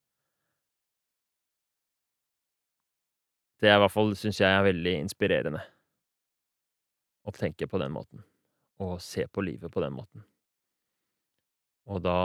[3.63, 5.62] Det er i hvert fall, syns jeg, er veldig inspirerende.
[7.23, 8.19] Å tenke på den måten.
[8.84, 10.26] Og se på livet på den måten.
[11.88, 12.19] Og da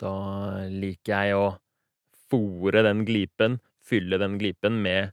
[0.00, 0.14] Da
[0.68, 1.44] liker jeg å
[2.28, 5.12] fòre den glipen, fylle den glipen, med,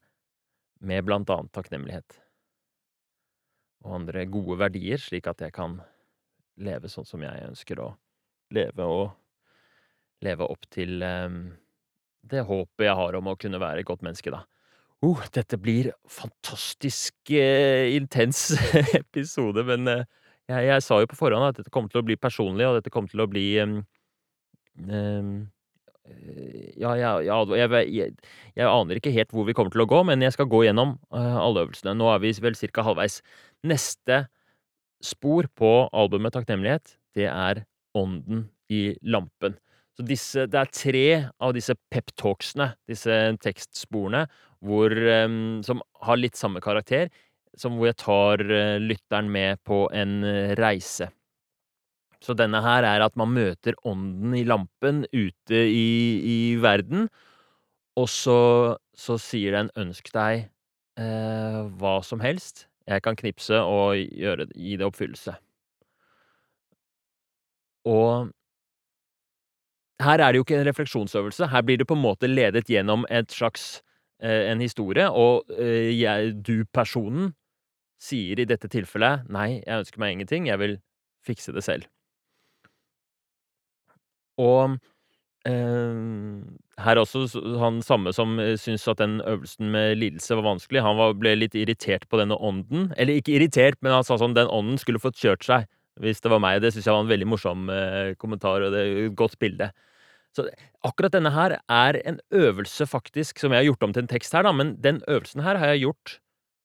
[0.79, 2.15] med blant annet takknemlighet.
[3.85, 5.77] Og andre gode verdier, slik at jeg kan
[6.57, 7.91] leve sånn som jeg ønsker å
[8.51, 9.05] leve og
[10.25, 11.43] leve opp til um,
[12.29, 14.43] det håpet jeg har om å kunne være et godt menneske, da.
[15.01, 18.51] Uh, dette blir fantastisk uh, intens
[19.01, 20.03] episode, men uh,
[20.51, 22.93] jeg, jeg, sa jo på forhånd at dette kommer til å bli personlig, og dette
[22.93, 23.79] kommer til å bli um,
[24.85, 25.33] um,
[26.77, 28.13] ja, ja, ja jeg, jeg,
[28.53, 30.95] jeg, aner ikke helt hvor vi kommer til å gå, men jeg skal gå gjennom
[31.13, 31.93] alle øvelsene.
[31.95, 33.21] Nå er vi vel cirka halvveis.
[33.63, 34.25] Neste
[35.05, 37.63] spor på albumet Takknemlighet, det er
[37.97, 39.55] ånden i lampen.
[40.01, 41.07] Så disse, det er tre
[41.45, 44.23] av disse peptalksene, disse tekstsporene,
[44.65, 47.11] hvor, um, som har litt samme karakter,
[47.53, 51.11] som hvor jeg tar uh, lytteren med på en uh, reise.
[52.17, 55.93] Så denne her er at man møter ånden i lampen ute i,
[56.25, 57.05] i verden,
[57.93, 58.41] og så,
[58.97, 60.47] så, sier den 'ønsk deg
[60.97, 62.65] uh, hva som helst'.
[62.89, 65.37] Jeg kan knipse og gjøre, gi det oppfyllelse.
[67.85, 68.31] Og
[70.01, 71.47] her er det jo ikke en refleksjonsøvelse.
[71.51, 73.81] Her blir det på en måte ledet gjennom et slags
[74.21, 77.33] eh, en historie, og eh, du-personen
[78.01, 80.79] sier i dette tilfellet 'nei, jeg ønsker meg ingenting, jeg vil
[81.25, 81.85] fikse det selv'.
[84.41, 84.77] Og
[85.45, 85.99] eh,
[86.81, 87.27] her også
[87.61, 91.55] han samme som syntes at den øvelsen med lidelse var vanskelig, han var, ble litt
[91.55, 92.89] irritert på denne ånden.
[92.97, 95.69] Eller ikke irritert, men han sa sånn den ånden skulle fått kjørt seg
[96.01, 96.61] hvis det var meg.
[96.63, 99.69] Det syns jeg var en veldig morsom eh, kommentar, og det er et godt bilde.
[100.35, 100.47] Så
[100.87, 104.35] akkurat denne her er en øvelse, faktisk, som jeg har gjort om til en tekst
[104.35, 106.19] her, da, men den øvelsen her har jeg gjort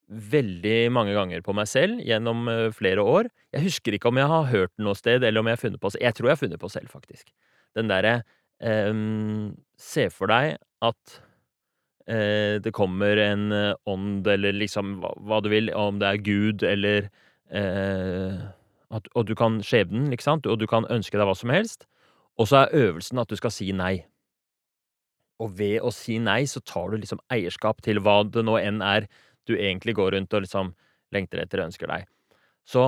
[0.06, 3.28] veldig mange ganger på meg selv gjennom uh, flere år.
[3.54, 5.82] Jeg husker ikke om jeg har hørt den noe sted, eller om jeg har funnet
[5.82, 7.30] på Jeg tror jeg har funnet på selv, faktisk.
[7.76, 8.20] Den derre
[8.62, 10.54] um, Se for deg
[10.86, 11.16] at
[12.08, 16.22] uh, det kommer en uh, ånd, eller liksom hva, hva, du vil, om det er
[16.22, 17.10] Gud eller
[17.46, 21.84] at, og du kan skjebnen, ikke sant, og du kan ønske deg hva som helst.
[22.36, 24.04] Og så er øvelsen at du skal si nei.
[25.42, 28.82] Og ved å si nei, så tar du liksom eierskap til hva det nå enn
[28.84, 29.08] er
[29.46, 30.72] du egentlig går rundt og liksom
[31.14, 32.06] lengter etter og ønsker deg.
[32.66, 32.84] Så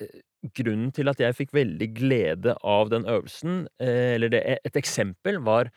[0.00, 0.20] eh,
[0.56, 5.40] grunnen til at jeg fikk veldig glede av den øvelsen, eh, eller det, et eksempel,
[5.46, 5.70] var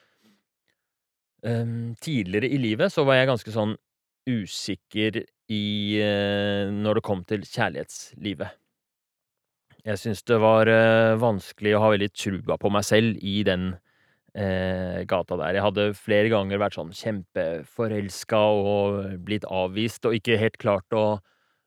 [1.44, 3.78] um, Tidligere i livet så var jeg ganske sånn
[4.30, 5.64] usikker i
[6.00, 8.60] uh, Når det kom til kjærlighetslivet.
[9.84, 13.74] Jeg syns det var eh, vanskelig å ha veldig trua på meg selv i den
[14.32, 15.58] eh, gata der.
[15.58, 21.06] Jeg hadde flere ganger vært sånn kjempeforelska og blitt avvist og ikke helt klart å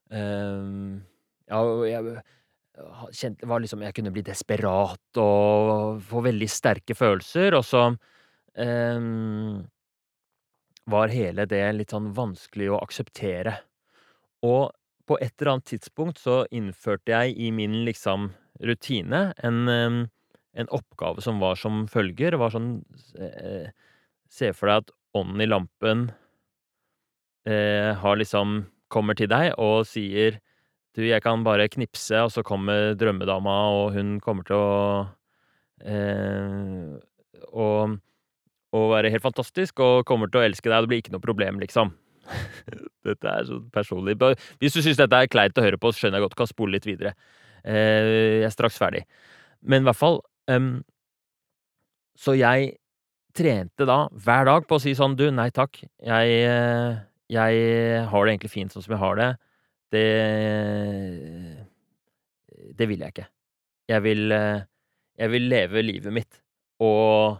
[0.09, 0.73] eh,
[1.53, 2.17] Ja, jeg
[3.17, 7.85] kjente var liksom Jeg kunne bli desperat og få veldig sterke følelser, og så
[8.57, 9.07] eh,
[10.87, 13.59] var hele det litt sånn vanskelig å akseptere.
[14.47, 14.71] Og
[15.07, 18.31] på et eller annet tidspunkt så innførte jeg i min liksom
[18.67, 22.35] rutine en, en oppgave som var som følger.
[22.35, 22.71] Det var sånn
[23.21, 23.69] eh,
[24.27, 26.01] Se for deg at ånden i lampen
[27.47, 30.41] eh, har liksom kommer til deg og sier
[30.97, 34.77] du, jeg kan bare knipse, og så kommer drømmedama, og hun kommer til å
[35.85, 36.95] eh,
[37.53, 37.99] og,
[38.73, 41.61] og være helt fantastisk, og kommer til å elske deg, det blir ikke noe problem,
[41.61, 41.93] liksom.
[43.07, 44.16] dette er så personlig.
[44.61, 46.77] Hvis du syns dette er kleint å høre på, skjønner jeg godt du kan spole
[46.77, 47.14] litt videre.
[47.66, 49.05] Eh, jeg er straks ferdig.
[49.66, 50.20] Men i hvert fall
[50.53, 50.85] um,
[52.14, 52.77] Så jeg
[53.37, 55.81] trente da hver dag på å si sånn Du, nei takk.
[55.83, 56.99] Jeg, eh,
[57.33, 59.31] jeg har det egentlig fint sånn som jeg har det.
[59.97, 60.07] Det
[62.79, 63.29] Det vil jeg ikke.
[63.91, 64.61] Jeg vil eh,
[65.18, 66.43] Jeg vil leve livet mitt
[66.85, 67.39] og,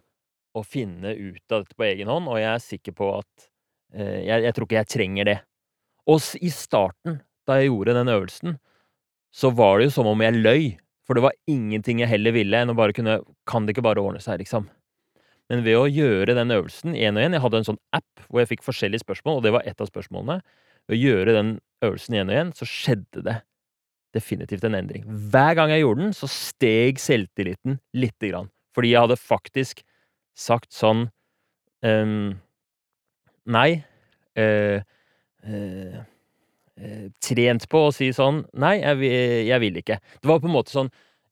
[0.57, 3.51] og finne ut av dette på egen hånd, og jeg er sikker på at
[3.97, 5.37] jeg, jeg tror ikke jeg trenger det.
[6.07, 8.59] Og i starten, da jeg gjorde den øvelsen,
[9.35, 10.67] så var det jo som om jeg løy.
[11.07, 14.03] For det var ingenting jeg heller ville enn å bare kunne Kan det ikke bare
[14.03, 14.67] ordne seg, liksom?
[15.47, 18.43] Men ved å gjøre den øvelsen én og én Jeg hadde en sånn app hvor
[18.43, 20.41] jeg fikk forskjellige spørsmål, og det var ett av spørsmålene.
[20.91, 21.53] Ved å gjøre den
[21.87, 23.37] øvelsen én og én, så skjedde det
[24.17, 25.05] definitivt en endring.
[25.07, 28.51] Hver gang jeg gjorde den, så steg selvtilliten lite grann.
[28.75, 29.83] Fordi jeg hadde faktisk
[30.37, 31.07] sagt sånn
[31.85, 32.35] um,
[33.47, 33.83] Nei.
[34.37, 34.83] Eh,
[35.47, 35.99] uh,
[36.77, 39.11] uh, trent på å si sånn Nei, jeg,
[39.49, 39.97] jeg vil ikke.
[40.21, 40.91] Det var på en måte sånn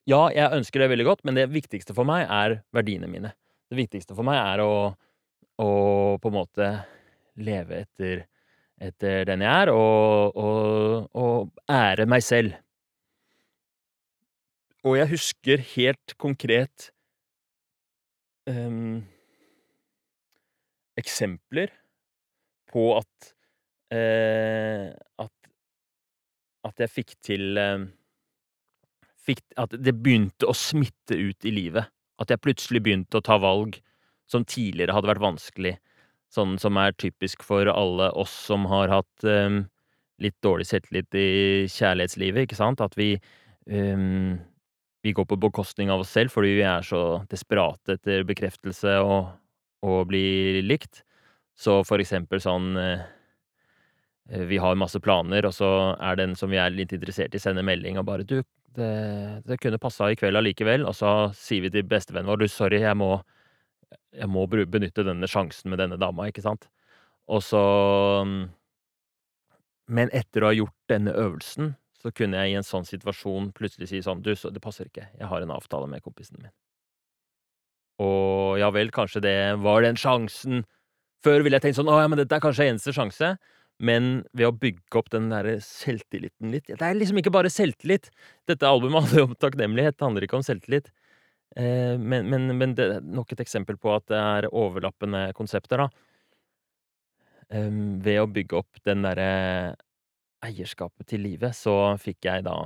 [0.09, 3.35] Ja, jeg ønsker det veldig godt, men det viktigste for meg er verdiene mine.
[3.69, 4.73] Det viktigste for meg er å,
[5.61, 5.69] å
[6.21, 6.71] på en måte
[7.41, 8.27] leve etter,
[8.81, 12.53] etter den jeg er, og, og, og, ære meg selv.
[14.85, 16.91] Og jeg husker helt konkret
[18.45, 19.01] um,
[21.01, 21.73] eksempler
[22.75, 23.33] på at
[23.95, 24.91] eh,
[25.23, 25.33] at
[26.65, 27.85] at jeg fikk til eh,
[29.25, 31.91] fikk, At det begynte å smitte ut i livet.
[32.21, 33.77] At jeg plutselig begynte å ta valg
[34.31, 35.75] som tidligere hadde vært vanskelig.
[36.33, 39.61] Sånn som er typisk for alle oss som har hatt eh,
[40.25, 41.29] litt dårlig selvtillit i
[41.71, 42.83] kjærlighetslivet, ikke sant?
[42.85, 43.13] At vi
[43.69, 44.39] um,
[45.05, 49.35] vi går på bekostning av oss selv fordi vi er så desperate etter bekreftelse og,
[49.85, 51.03] og bli likt.
[51.55, 53.05] Så for eksempel sånn uh,
[54.49, 55.69] Vi har masse planer, og så
[56.01, 58.43] er den som vi er litt interessert i, sender melding og bare 'Du,
[58.75, 60.87] det, det kunne passa i kveld allikevel.
[60.89, 63.13] Og så sier vi til bestevennen vår du, sorry, jeg må,
[64.15, 66.69] jeg må benytte denne sjansen med denne dama, ikke sant?
[67.31, 67.63] Og så
[69.87, 73.91] Men etter å ha gjort denne øvelsen, så kunne jeg i en sånn situasjon plutselig
[73.91, 75.09] si sånn Du, det passer ikke.
[75.19, 76.53] Jeg har en avtale med kompisen min.
[78.01, 80.65] Og ja vel, kanskje det var den sjansen.
[81.25, 83.35] Før ville jeg tenkt sånn Å ja, men dette er kanskje eneste sjanse.
[83.83, 88.11] Men ved å bygge opp den der selvtilliten litt Det er liksom ikke bare selvtillit.
[88.47, 90.93] Dette albumet handler om takknemlighet, det handler ikke om selvtillit.
[91.57, 95.85] Eh, men, men, men det er nok et eksempel på at det er overlappende konsepter,
[95.85, 96.11] da.
[97.55, 99.75] Ved å bygge opp den derre
[100.43, 102.57] eierskapet til livet, så fikk jeg da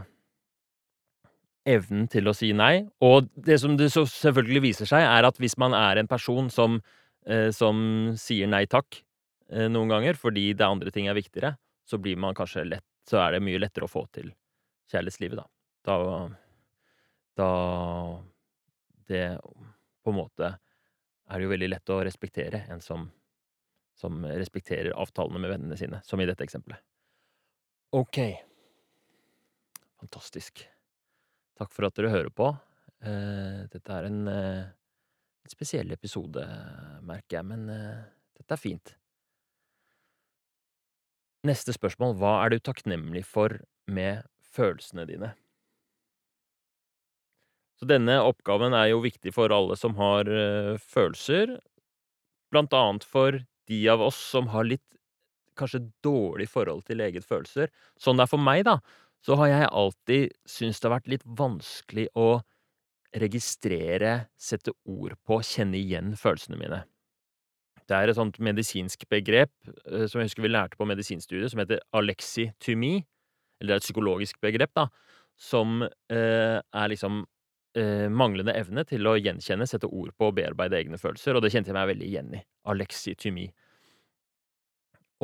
[1.68, 2.86] evnen til å si nei.
[3.04, 6.78] Og det som det selvfølgelig viser seg, er at hvis man er en person som,
[6.78, 7.07] eh,
[7.52, 7.78] som
[8.16, 9.02] sier nei takk,
[9.48, 11.54] Eh, noen ganger, fordi det andre ting er viktigere,
[11.88, 14.34] så blir man kanskje lett Så er det mye lettere å få til
[14.92, 15.46] kjærlighetslivet, da.
[15.84, 16.28] Da
[17.38, 18.22] Da
[19.08, 19.38] Det
[20.04, 20.58] på en måte
[21.28, 23.10] er det jo veldig lett å respektere en som
[23.98, 26.78] som respekterer avtalene med vennene sine, som i dette eksempelet.
[27.90, 28.18] Ok.
[29.98, 30.62] Fantastisk.
[31.58, 32.46] Takk for at dere hører på.
[33.02, 34.20] Eh, dette er en,
[35.48, 36.44] eh, spesiell episode,
[37.08, 38.94] merker jeg, men dette er fint.
[41.46, 45.32] Neste spørsmål, hva er du takknemlig for med følelsene dine?
[47.78, 51.58] Så denne oppgaven er jo viktig for alle som har uh, følelser,
[52.50, 53.38] blant annet for
[53.70, 54.82] de av oss som har litt
[55.58, 57.70] kanskje dårlig forhold til eget følelser.
[58.00, 58.78] Sånn det er for meg, da,
[59.22, 62.28] så har jeg alltid syntes det har vært litt vanskelig å
[63.16, 66.82] registrere, sette ord på, kjenne igjen følelsene mine.
[67.88, 69.52] Det er et sånt medisinsk begrep
[69.88, 72.98] eh, som jeg husker vi lærte på medisinstudiet, som heter alexithymi.
[73.58, 74.86] Eller det er et psykologisk begrep, da,
[75.40, 77.22] som eh, er liksom
[77.78, 81.50] eh, manglende evne til å gjenkjenne, sette ord på og bearbeide egne følelser, og det
[81.54, 82.44] kjente jeg meg veldig igjen i.
[82.68, 83.48] Alexithymi.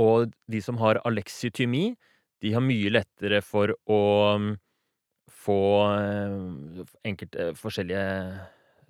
[0.00, 1.92] Og de som har alexithymi,
[2.42, 4.00] de har mye lettere for å
[4.40, 4.50] mm,
[5.30, 5.60] få
[5.94, 8.04] eh, enkelte forskjellige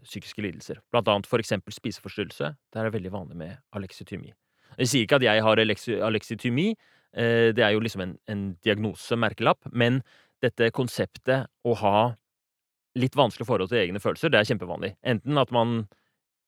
[0.04, 2.50] psykiske lidelser, blant annet for eksempel spiseforstyrrelse.
[2.72, 4.34] Det er veldig vanlig med aleksytymi.
[4.78, 6.68] Jeg sier ikke at jeg har aleksytymi,
[7.16, 10.02] eh, det er jo liksom en, en diagnose, merkelapp, men
[10.44, 11.98] dette konseptet å ha
[12.98, 14.94] litt vanskelig forhold til egne følelser, det er kjempevanlig.
[15.02, 15.84] Enten at man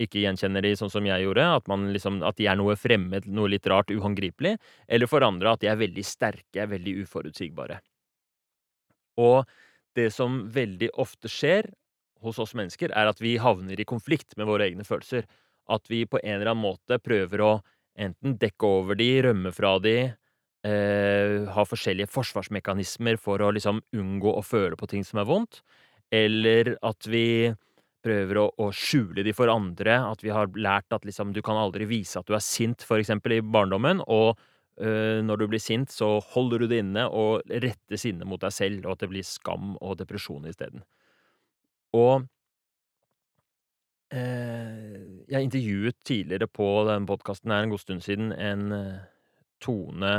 [0.03, 3.49] ikke gjenkjenner de sånn som jeg gjorde, at, liksom, at de er noe fremmed, noe
[3.49, 4.57] litt rart, uhåndgripelig,
[4.87, 7.80] eller for andre at de er veldig sterke, veldig uforutsigbare.
[9.24, 9.49] Og
[9.97, 11.70] det som veldig ofte skjer
[12.24, 15.26] hos oss mennesker, er at vi havner i konflikt med våre egne følelser.
[15.72, 17.53] At vi på en eller annen måte prøver å
[17.99, 19.97] enten dekke over de, rømme fra de,
[20.66, 25.62] eh, ha forskjellige forsvarsmekanismer for å liksom unngå å føle på ting som er vondt,
[26.14, 27.55] eller at vi
[28.07, 29.99] prøver å, å skjule de for andre.
[30.12, 33.03] At vi har lært at liksom, du kan aldri vise at du er sint, for
[33.03, 34.05] eksempel, i barndommen.
[34.07, 34.36] Og
[34.77, 38.83] når du blir sint, så holder du det inne og retter sinnet mot deg selv,
[38.85, 40.83] og at det blir skam og depresjon isteden.
[41.97, 42.27] Og
[44.12, 48.99] eh, jeg intervjuet tidligere på den podkasten her en god stund siden en øh,
[49.64, 50.14] Tone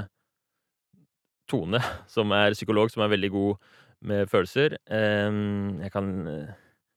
[1.48, 1.82] Tone,
[2.16, 3.70] som er psykolog, som er veldig god
[4.08, 4.78] med følelser.
[4.88, 6.10] jeg kan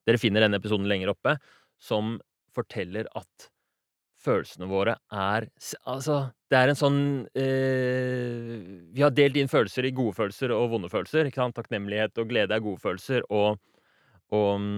[0.06, 1.36] dere finner denne episoden lenger oppe,
[1.80, 2.18] som
[2.52, 3.46] forteller at
[4.24, 5.46] følelsene våre er
[5.88, 7.00] Altså, det er en sånn
[7.38, 8.54] eh,
[8.94, 11.28] Vi har delt inn følelser i gode følelser og vonde følelser.
[11.28, 11.56] ikke sant?
[11.56, 13.60] Takknemlighet og glede er gode følelser, og,
[14.34, 14.68] og,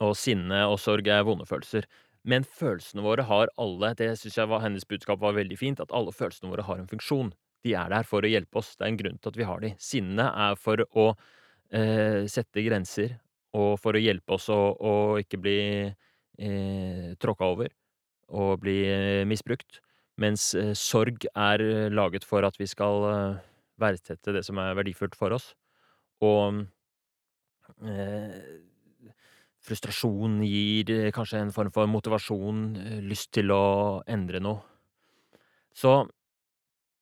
[0.00, 1.88] og sinne og sorg er vonde følelser.
[2.28, 5.92] Men følelsene våre har alle Det syns jeg var hennes budskap var veldig fint, at
[5.96, 7.32] alle følelsene våre har en funksjon.
[7.64, 8.74] De er der for å hjelpe oss.
[8.76, 9.74] Det er en grunn til at vi har de.
[9.80, 11.10] Sinne er for å
[11.72, 13.18] eh, sette grenser
[13.56, 17.72] og for å hjelpe oss å, å ikke bli eh, tråkka over
[18.30, 19.80] og bli eh, misbrukt.
[20.20, 23.40] Mens eh, sorg er laget for at vi skal eh,
[23.80, 25.52] verdsette det som er verdifullt for oss.
[26.24, 26.62] Og
[27.86, 28.38] eh,
[29.64, 32.64] frustrasjon gir eh, kanskje en form for motivasjon,
[33.06, 33.64] lyst til å
[34.08, 34.64] endre noe.
[35.76, 36.02] Så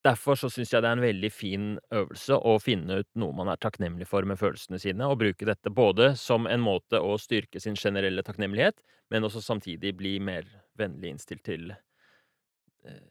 [0.05, 3.49] Derfor så syns jeg det er en veldig fin øvelse å finne ut noe man
[3.51, 7.59] er takknemlig for med følelsene sine, og bruke dette både som en måte å styrke
[7.59, 8.79] sin generelle takknemlighet,
[9.11, 10.47] men også samtidig bli mer
[10.79, 13.01] vennlig innstilt til eh,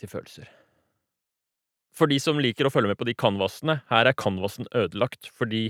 [0.00, 0.50] til følelser.
[1.94, 5.68] For de som liker å følge med på de canvasene, her er canvasen ødelagt fordi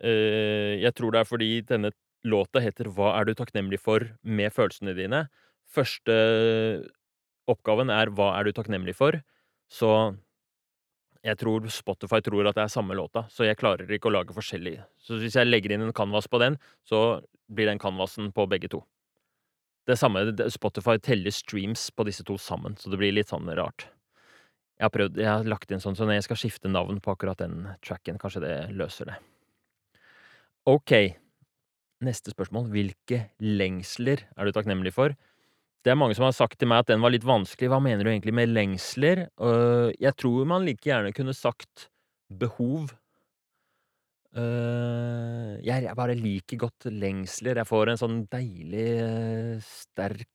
[0.00, 1.92] eh, Jeg tror det er fordi denne
[2.24, 5.26] låta heter Hva er du takknemlig for med følelsene dine?
[5.68, 6.16] Første
[7.48, 9.20] oppgaven er Hva er du takknemlig for?
[9.68, 9.92] Så
[11.26, 14.32] jeg tror Spotify tror at det er samme låta, så jeg klarer ikke å lage
[14.36, 14.86] forskjellige.
[15.02, 16.56] Så hvis jeg legger inn en canvas på den,
[16.86, 17.20] så
[17.52, 18.80] blir den canvasen på begge to.
[19.88, 20.20] Det samme,
[20.52, 23.86] Spotify teller streams på disse to sammen, så det blir litt sånn rart.
[24.78, 27.14] Jeg har prøvd, jeg har lagt inn sånn, så når jeg skal skifte navn på
[27.14, 29.16] akkurat den tracken, kanskje det løser det.
[30.68, 30.92] Ok,
[32.04, 32.68] neste spørsmål.
[32.70, 35.16] Hvilke lengsler er du takknemlig for?
[35.82, 37.70] Det er mange som har sagt til meg at den var litt vanskelig.
[37.72, 39.24] Hva mener du egentlig med lengsler?
[39.40, 41.88] Uh, jeg tror man like gjerne kunne sagt
[42.28, 42.92] behov.
[44.36, 47.60] Uh, jeg, jeg, bare liker godt lengsler.
[47.62, 50.28] Jeg får en sånn deilig, uh, sterk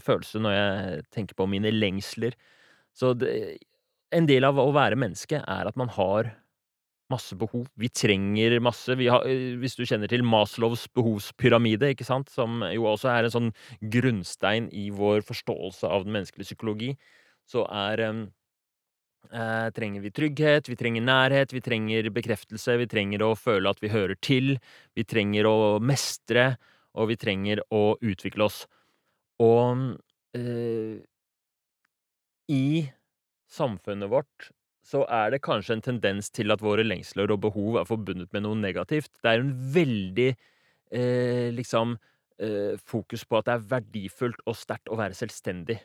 [0.00, 2.32] følelse når jeg tenker på mine lengsler.
[2.96, 3.58] Så det,
[4.14, 6.30] en del av å være menneske er at man har
[7.12, 7.66] masse behov.
[7.78, 8.96] Vi trenger masse.
[8.98, 9.26] Vi har,
[9.60, 13.50] hvis du kjenner til Maslows behovspyramide, ikke sant, som jo også er en sånn
[13.92, 16.94] grunnstein i vår forståelse av den menneskelige psykologi,
[17.50, 18.06] så er
[19.32, 23.82] eh, trenger vi trygghet, vi trenger nærhet, vi trenger bekreftelse, vi trenger å føle at
[23.82, 24.56] vi hører til,
[24.96, 26.54] vi trenger å mestre,
[26.94, 28.64] og vi trenger å utvikle oss.
[29.42, 29.96] Og
[30.36, 31.00] eh,
[32.50, 32.66] i
[33.50, 34.50] samfunnet vårt
[34.84, 38.44] så er det kanskje en tendens til at våre lengsler og behov er forbundet med
[38.44, 39.10] noe negativt.
[39.22, 41.96] Det er en veldig eh, liksom
[42.38, 45.80] eh, fokus på at det er verdifullt og sterkt å være selvstendig.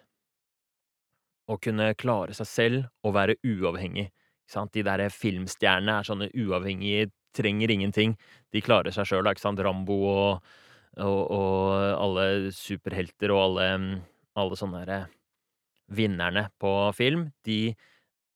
[1.49, 4.09] Å kunne klare seg selv og være uavhengig.
[4.73, 8.15] De der filmstjernene er sånne uavhengige, trenger ingenting.
[8.53, 9.61] De klarer seg sjøl, ikke sant.
[9.61, 10.49] Rambo og,
[10.97, 11.69] og, og,
[12.01, 12.25] alle
[12.55, 13.69] superhelter og alle,
[14.39, 15.03] alle sånne
[15.93, 17.29] vinnerne på film.
[17.45, 17.75] De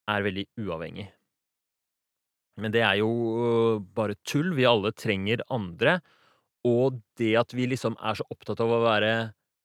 [0.10, 1.12] er veldig uavhengige.
[2.62, 4.52] Men det er jo øh, bare tull.
[4.54, 6.00] Vi alle trenger andre.
[6.68, 9.14] Og det at vi liksom er så opptatt av å være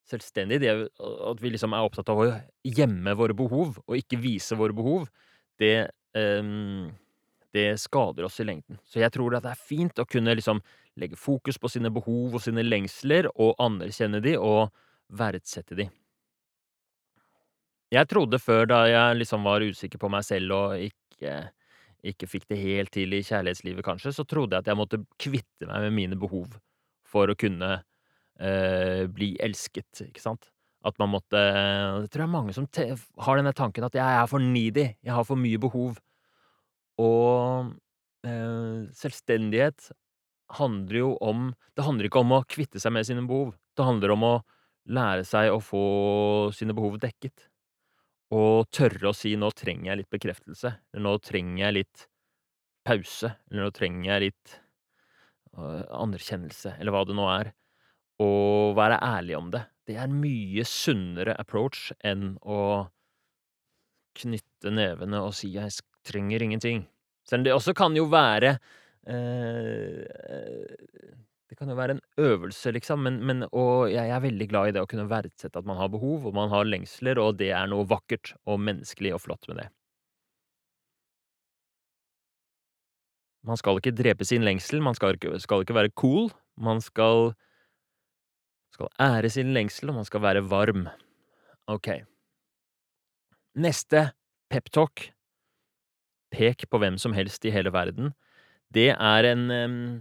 [0.08, 2.28] selvstendige, det at vi liksom er opptatt av å
[2.64, 5.08] gjemme våre behov og ikke vise våre behov,
[5.60, 6.88] det, um,
[7.54, 8.80] det skader oss i lengden.
[8.88, 10.62] Så jeg tror at det er fint å kunne liksom
[10.98, 14.68] legge fokus på sine behov og sine lengsler, og anerkjenne de og
[15.18, 15.88] verdsette de.
[17.94, 21.36] Jeg trodde før, da jeg liksom var usikker på meg selv og ikke,
[22.04, 25.70] ikke fikk det helt til i kjærlighetslivet, kanskje, så trodde jeg at jeg måtte kvitte
[25.70, 26.58] meg med mine behov
[27.08, 27.78] for å kunne
[28.40, 30.50] eh, bli elsket, ikke sant?
[30.86, 31.38] At man måtte
[32.04, 32.68] Det tror jeg er mange som
[33.26, 35.98] har denne tanken at jeg er for needy, jeg har for mye behov.
[37.02, 37.72] Og
[38.26, 39.90] eh, selvstendighet
[40.58, 43.52] handler jo om Det handler ikke om å kvitte seg med sine behov.
[43.76, 44.34] Det handler om å
[44.88, 45.82] lære seg å få
[46.56, 47.48] sine behov dekket.
[48.34, 52.08] Og tørre å si 'nå trenger jeg litt bekreftelse', eller 'nå trenger jeg litt
[52.84, 54.60] pause', eller 'nå trenger jeg litt
[55.56, 57.52] øh, anerkjennelse', eller hva det nå er.
[58.24, 59.62] Og være ærlig om det.
[59.86, 62.88] Det er en mye sunnere approach enn å
[64.18, 65.70] knytte nevene og si 'jeg
[66.04, 66.86] trenger ingenting'.
[67.24, 68.58] Selv om det også kan jo være
[69.06, 70.04] eh,
[71.48, 74.72] Det kan jo være en øvelse, liksom, men, men Og jeg er veldig glad i
[74.72, 77.66] det å kunne verdsette at man har behov, og man har lengsler, og det er
[77.66, 79.68] noe vakkert og menneskelig og flott med det.
[83.48, 86.28] Man skal ikke drepe sin lengsel, man skal ikke, skal ikke være cool.
[86.60, 87.32] Man skal
[88.78, 90.86] skal ære sin lengsel, og man skal være varm.
[91.66, 91.88] Ok.
[93.58, 94.10] Neste
[94.50, 95.10] peptalk,
[96.30, 98.12] pek på hvem som helst i hele verden,
[98.74, 99.98] det er en uh,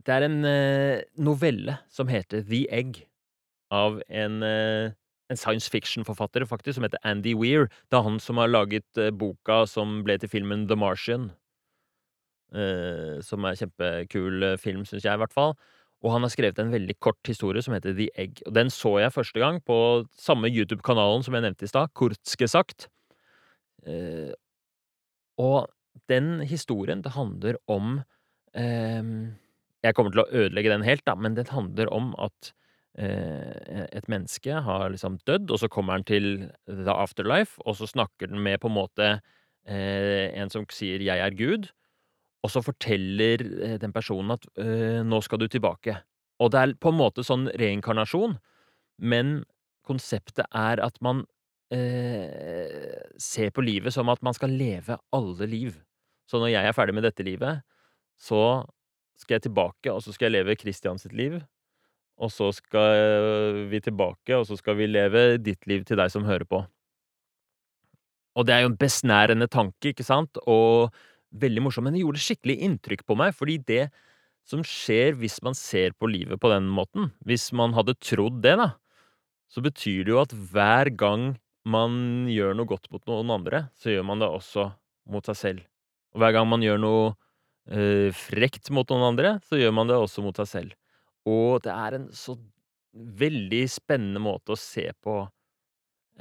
[0.00, 3.06] Det er en uh, novelle som heter The Egg,
[3.70, 4.90] av en, uh,
[5.30, 7.68] en science fiction-forfatter, faktisk, som heter Andy Weir.
[7.90, 11.30] Det er han som har laget boka som ble til filmen The Martian.
[13.22, 15.54] som er en kjempekul film, syns jeg, i hvert fall.
[16.00, 18.40] Og han har skrevet en veldig kort historie som heter The Egg.
[18.48, 19.76] Og den så jeg første gang på
[20.16, 22.88] samme YouTube-kanalen som jeg nevnte i stad, Kurtske sagt.
[23.84, 24.32] Eh,
[25.40, 25.68] og
[26.08, 28.00] den historien, det handler om
[28.54, 29.04] eh,
[29.84, 32.52] Jeg kommer til å ødelegge den helt, da, men det handler om at
[33.00, 37.88] eh, et menneske har liksom dødd, og så kommer han til the afterlife, og så
[37.88, 39.10] snakker den med på en måte
[39.64, 41.70] eh, en som sier 'jeg er Gud'.
[42.40, 45.96] Og så forteller eh, den personen at øh, 'nå skal du tilbake'.
[46.40, 48.38] Og det er på en måte sånn reinkarnasjon,
[48.98, 49.44] men
[49.84, 51.26] konseptet er at man
[51.72, 55.76] øh, ser på livet som at man skal leve alle liv.
[56.26, 57.60] Så når jeg er ferdig med dette livet,
[58.20, 58.64] så
[59.18, 61.40] skal jeg tilbake, og så skal jeg leve Christian sitt liv.
[62.20, 66.24] Og så skal vi tilbake, og så skal vi leve ditt liv til deg som
[66.24, 66.64] hører på.
[68.36, 70.38] Og det er jo en besnærende tanke, ikke sant?
[70.46, 70.92] Og
[71.30, 73.84] veldig morsom, men det gjorde skikkelig inntrykk på meg, fordi det
[74.48, 78.56] som skjer hvis man ser på livet på den måten, hvis man hadde trodd det,
[78.58, 78.72] da,
[79.50, 81.32] så betyr det jo at hver gang
[81.70, 84.70] man gjør noe godt mot noen andre, så gjør man det også
[85.10, 85.66] mot seg selv.
[86.14, 87.02] Og hver gang man gjør noe
[87.70, 90.76] øh, frekt mot noen andre, så gjør man det også mot seg selv.
[91.28, 92.34] Og det er en så
[92.94, 95.20] veldig spennende måte å se på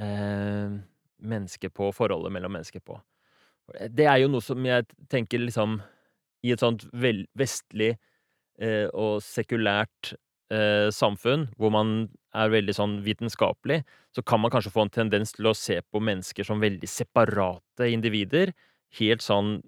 [0.01, 0.75] øh,
[1.19, 2.99] mennesket på, forholdet mellom mennesker på.
[3.89, 5.79] Det er jo noe som jeg tenker liksom
[6.45, 7.93] I et sånt vestlig
[8.61, 10.13] eh, og sekulært
[10.53, 12.07] eh, samfunn, hvor man
[12.37, 13.81] er veldig sånn vitenskapelig,
[14.15, 17.89] så kan man kanskje få en tendens til å se på mennesker som veldig separate
[17.91, 18.53] individer.
[18.99, 19.59] Helt sånn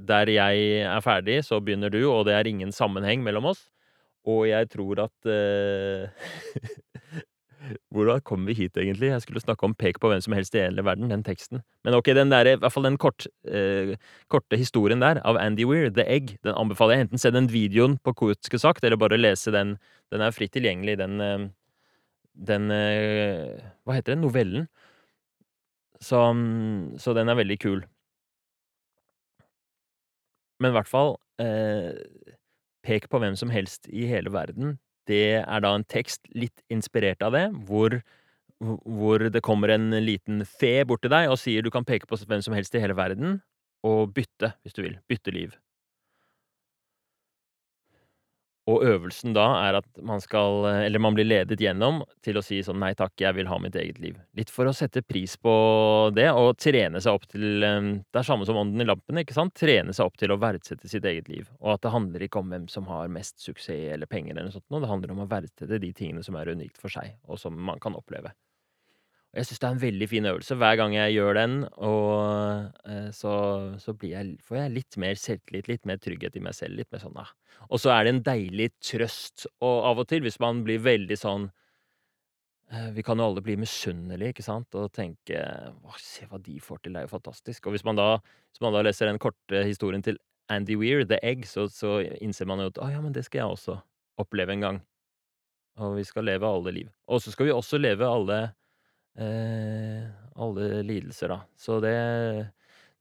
[0.00, 3.66] der jeg er ferdig, så begynner du, og det er ingen sammenheng mellom oss.
[4.28, 6.08] Og jeg tror at eh,
[7.92, 9.10] Hvordan kom vi hit, egentlig?
[9.10, 11.62] Jeg skulle snakke om 'pek på hvem som helst i hele verden', den teksten.
[11.84, 13.96] Men ok, den der, i hvert fall den kort, eh,
[14.28, 17.00] korte historien der, av Andy Weir, 'The Egg', den anbefaler jeg.
[17.00, 19.78] Enten se den videoen på Kurtske sagt, eller bare lese den.
[20.10, 21.48] Den er fritt tilgjengelig, den eh,
[22.46, 24.22] Den eh, Hva heter den?
[24.22, 24.68] Novellen.
[26.00, 26.16] Så,
[26.96, 27.84] så, den er veldig kul.
[30.60, 31.92] Men i hvert fall eh,
[32.82, 34.78] Pek på hvem som helst i hele verden
[35.10, 37.98] det er da en tekst litt inspirert av det, hvor,
[38.60, 42.18] hvor det kommer en liten fe bort til deg og sier du kan peke på
[42.22, 43.40] hvem som helst i hele verden,
[43.86, 44.98] og bytte, hvis du vil.
[45.08, 45.54] Bytte liv.
[48.70, 52.60] Og øvelsen da er at man skal, eller man blir ledet gjennom til å si
[52.64, 54.18] sånn nei takk, jeg vil ha mitt eget liv.
[54.38, 55.54] Litt for å sette pris på
[56.14, 59.36] det, og trene seg opp til eh, Det er samme som ånden i lampen, ikke
[59.36, 59.56] sant?
[59.58, 61.48] Trene seg opp til å verdsette sitt eget liv.
[61.60, 64.56] Og at det handler ikke om hvem som har mest suksess eller penger eller noe
[64.56, 67.56] sånt, det handler om å verdsette de tingene som er unikt for seg, og som
[67.56, 68.32] man kan oppleve.
[69.30, 70.56] Og jeg syns det er en veldig fin øvelse.
[70.58, 71.52] Hver gang jeg gjør den,
[71.86, 73.34] og eh, så,
[73.78, 76.80] så jeg, får jeg litt mer selvtillit, litt mer trygghet i meg selv.
[76.80, 77.30] Litt mer sånn, ah.
[77.70, 81.18] Og så er det en deilig trøst og av og til, hvis man blir veldig
[81.20, 81.46] sånn
[82.74, 85.46] eh, Vi kan jo alle bli misunnelige, ikke sant, og tenke
[86.02, 87.70] Se hva de får til, det er jo fantastisk.
[87.70, 88.16] Og hvis man da,
[88.50, 90.18] hvis man da leser den korte historien til
[90.50, 93.44] Andy Weir, The Egg, så, så innser man jo at å ja, men det skal
[93.44, 93.78] jeg også
[94.18, 94.86] oppleve en gang.
[95.78, 96.88] Og vi skal leve alle liv.
[97.06, 98.48] Og så skal vi også leve alle
[99.22, 100.08] eh,
[100.40, 101.40] alle lidelser, da.
[101.56, 101.96] Så det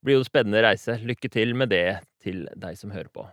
[0.03, 0.97] blir jo en spennende reise.
[1.03, 3.25] Lykke til med det til deg som hører på.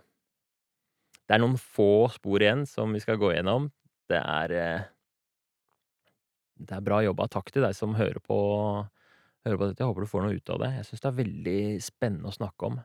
[1.27, 3.69] Det er noen få spor igjen som vi skal gå gjennom.
[4.07, 4.85] Det er eh,
[6.57, 7.27] Det er bra jobba.
[7.29, 8.37] Takk til deg som hører på,
[9.45, 9.83] hører på dette.
[9.83, 10.71] Jeg håper du får noe ut av det.
[10.79, 12.79] Jeg syns det er veldig spennende å snakke om.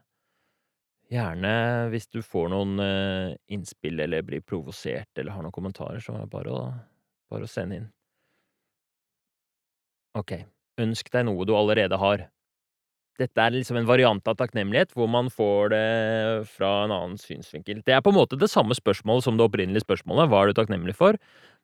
[1.13, 1.55] Gjerne
[1.93, 6.25] hvis du får noen uh, innspill eller blir provosert eller har noen kommentarer, så er
[6.25, 6.65] det bare å
[7.33, 7.87] Bare å sende inn.
[10.19, 10.37] Ok.
[10.81, 12.27] Ønsk deg noe du allerede har.
[13.21, 15.87] Dette er liksom en variant av takknemlighet, hvor man får det
[16.55, 17.83] fra en annen synsvinkel.
[17.85, 20.59] Det er på en måte det samme spørsmålet som det opprinnelige spørsmålet, hva er du
[20.59, 21.19] takknemlig for?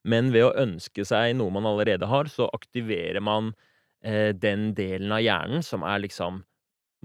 [0.08, 3.54] Men ved å ønske seg noe man allerede har, så aktiverer man
[4.04, 6.42] eh, den delen av hjernen som er liksom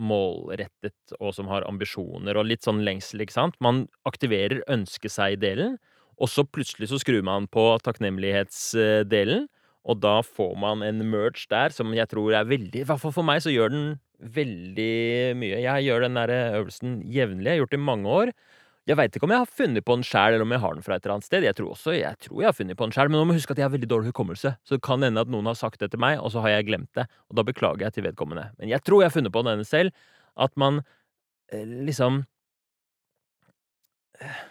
[0.04, 3.58] målrettet, og som har ambisjoner og litt sånn lengsel, ikke sant?
[3.64, 5.78] Man aktiverer ønske seg-delen,
[6.22, 9.48] og så plutselig så skrur man på takknemlighetsdelen,
[9.84, 13.16] og da får man en merge der som jeg tror er veldig I hvert fall
[13.16, 13.88] for meg så gjør den
[14.24, 15.58] veldig mye.
[15.60, 18.32] Jeg gjør den der øvelsen jevnlig, jeg har gjort det i mange år.
[18.88, 20.84] Jeg veit ikke om jeg har funnet på den sjæl, eller om jeg har den
[20.84, 21.46] fra et eller annet sted.
[21.48, 23.44] Jeg tror også, jeg tror jeg har funnet på den sjæl, men nå må jeg
[23.44, 24.54] huske at jeg har veldig dårlig hukommelse.
[24.64, 26.68] Så det kan hende at noen har sagt det til meg, og så har jeg
[26.68, 27.06] glemt det.
[27.32, 28.50] Og da beklager jeg til vedkommende.
[28.60, 29.96] Men jeg tror jeg har funnet på denne selv.
[30.36, 30.82] At man
[31.52, 32.24] eh, liksom
[34.20, 34.44] eh,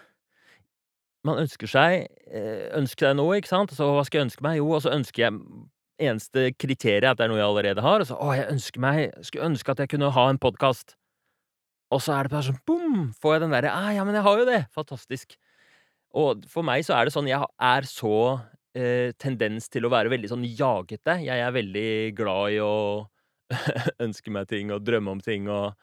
[1.23, 3.71] Man ønsker seg eh, Ønsker deg noe, ikke sant?
[3.75, 4.57] Så hva skal jeg ønske meg?
[4.59, 5.37] Jo, og så ønsker jeg
[6.03, 8.03] eneste kriteriet at det er noe jeg allerede har.
[8.03, 10.97] Og så, å, jeg ønsker meg, skulle ønske at jeg kunne ha en podkast.
[11.93, 13.11] Og så er det bare sånn bom!
[13.21, 14.63] Får jeg den derre ah, Ja, men jeg har jo det!
[14.73, 15.37] Fantastisk.
[16.17, 18.17] Og for meg så er det sånn Jeg er så
[18.77, 21.19] eh, tendens til å være veldig sånn jagete.
[21.23, 22.73] Jeg er veldig glad i å
[24.05, 25.77] ønske meg ting og drømme om ting og,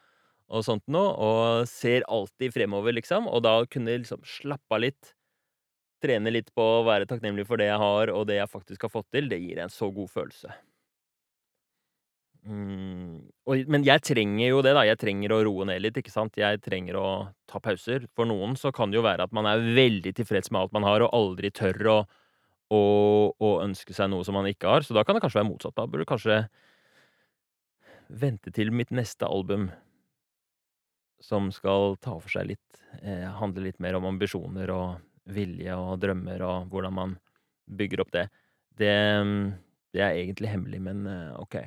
[0.51, 1.15] og sånt noe.
[1.15, 3.31] Og ser alltid fremover, liksom.
[3.31, 5.15] Og da kunne liksom slappe av litt
[6.01, 8.93] trene litt på å være takknemlig for det jeg har, og det jeg faktisk har
[8.93, 10.53] fått til, det gir en så god følelse.
[12.41, 14.85] Mm, og, men jeg trenger jo det, da.
[14.87, 16.39] Jeg trenger å roe ned litt, ikke sant.
[16.41, 17.09] Jeg trenger å
[17.49, 18.07] ta pauser.
[18.17, 20.87] For noen så kan det jo være at man er veldig tilfreds med alt man
[20.87, 21.99] har, og aldri tør å,
[22.73, 22.81] å,
[23.37, 24.87] å ønske seg noe som man ikke har.
[24.87, 25.77] Så da kan det kanskje være motsatt.
[25.77, 26.41] Da burde du kanskje
[28.11, 29.69] vente til mitt neste album,
[31.21, 35.99] som skal ta for seg litt eh, Handle litt mer om ambisjoner og vilje og
[36.01, 37.13] drømmer og hvordan man
[37.71, 38.25] bygger opp det.
[38.79, 38.95] Det,
[39.93, 41.57] det er egentlig hemmelig, men eh, ok.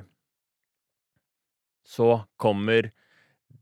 [1.85, 2.91] Så kommer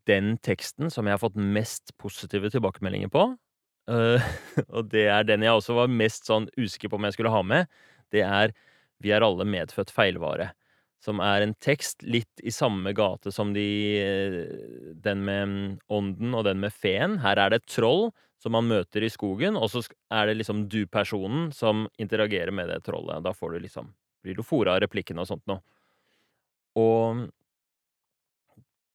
[0.08, 3.32] den teksten som jeg har fått mest positive tilbakemeldinger på.
[3.90, 4.22] Uh,
[4.76, 7.42] og det er den jeg også var mest sånn usikker på om jeg skulle ha
[7.46, 7.70] med.
[8.14, 8.54] Det er
[9.02, 10.52] Vi er alle medfødt feilvare.
[11.02, 16.44] Som er en tekst litt i samme gate som de, eh, den med ånden og
[16.46, 17.18] den med feen.
[17.18, 18.12] Her er det et troll
[18.42, 22.80] som man møter i skogen, og så er det liksom du-personen som interagerer med det
[22.86, 23.22] trollet.
[23.22, 25.62] Da får du liksom blir du fora av replikkene og sånt noe.
[26.78, 27.24] Og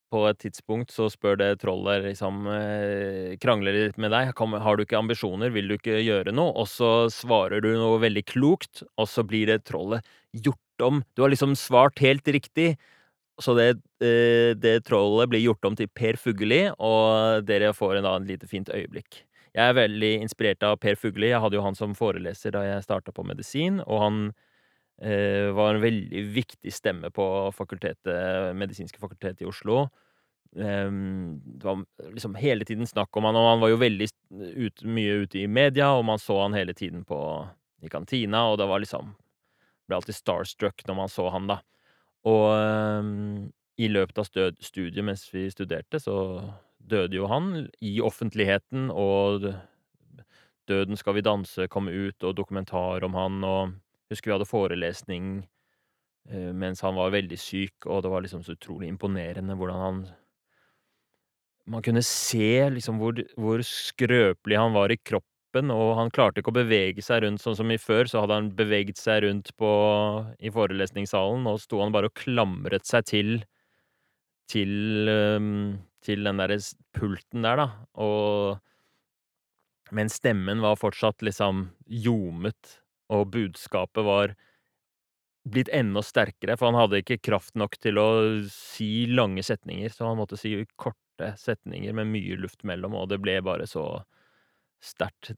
[0.08, 4.32] på et tidspunkt så spør det trollet liksom eh, Krangler litt med deg.
[4.64, 5.52] Har du ikke ambisjoner?
[5.52, 6.54] Vil du ikke gjøre noe?
[6.56, 11.04] Og så svarer du noe veldig klokt, og så blir det trollet gjort om.
[11.12, 12.78] Du har liksom svart helt riktig.
[13.44, 13.68] Så det,
[14.02, 18.48] eh, det trollet blir gjort om til Per Fugelli, og dere får en, da, lite
[18.50, 19.27] fint øyeblikk.
[19.58, 21.32] Jeg er veldig inspirert av Per Fugli.
[21.32, 24.20] Jeg hadde jo han som foreleser da jeg starta på medisin, og han
[25.02, 27.26] eh, var en veldig viktig stemme på
[27.58, 29.88] fakultetet, medisinske fakultet i Oslo.
[30.54, 31.82] Eh, det var
[32.14, 34.10] liksom hele tiden snakk om han, og han var jo veldig
[34.68, 37.18] ut, mye ute i media, og man så han hele tiden på,
[37.82, 39.16] i kantina, og det var liksom
[39.88, 41.62] Ble alltid starstruck når man så han, da.
[42.28, 43.12] Og eh,
[43.80, 46.18] i løpet av studiet mens vi studerte, så
[46.90, 49.52] døde jo han i offentligheten, og
[50.68, 53.76] Døden skal vi danse kom ut, og dokumentar om han, og
[54.12, 55.30] husker vi hadde forelesning
[56.28, 60.02] eh, mens han var veldig syk, og det var liksom så utrolig imponerende hvordan han
[61.68, 66.54] Man kunne se liksom hvor, hvor skrøpelig han var i kroppen, og han klarte ikke
[66.54, 69.72] å bevege seg rundt sånn som i før, så hadde han beveget seg rundt på,
[70.40, 73.32] i forelesningssalen, og sto han bare og klamret seg til
[74.48, 75.76] til um,
[76.08, 76.58] til den derre
[76.96, 77.68] pulten der, da,
[78.00, 78.64] og
[79.92, 82.74] Men stemmen var fortsatt liksom ljomet,
[83.08, 84.34] og budskapet var
[85.48, 88.08] blitt enda sterkere, for han hadde ikke kraft nok til å
[88.52, 93.22] si lange setninger, så han måtte si korte setninger med mye luft mellom, og det
[93.24, 93.86] ble bare så
[94.84, 95.32] sterkt.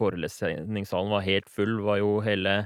[0.00, 2.64] Forelesningssalen var helt full, var jo hele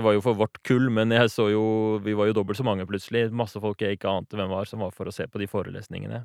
[0.00, 1.64] det var jo for vårt kull, men jeg så jo
[2.04, 3.28] Vi var jo dobbelt så mange, plutselig.
[3.36, 6.22] Masse folk jeg ikke ante hvem var, som var for å se på de forelesningene.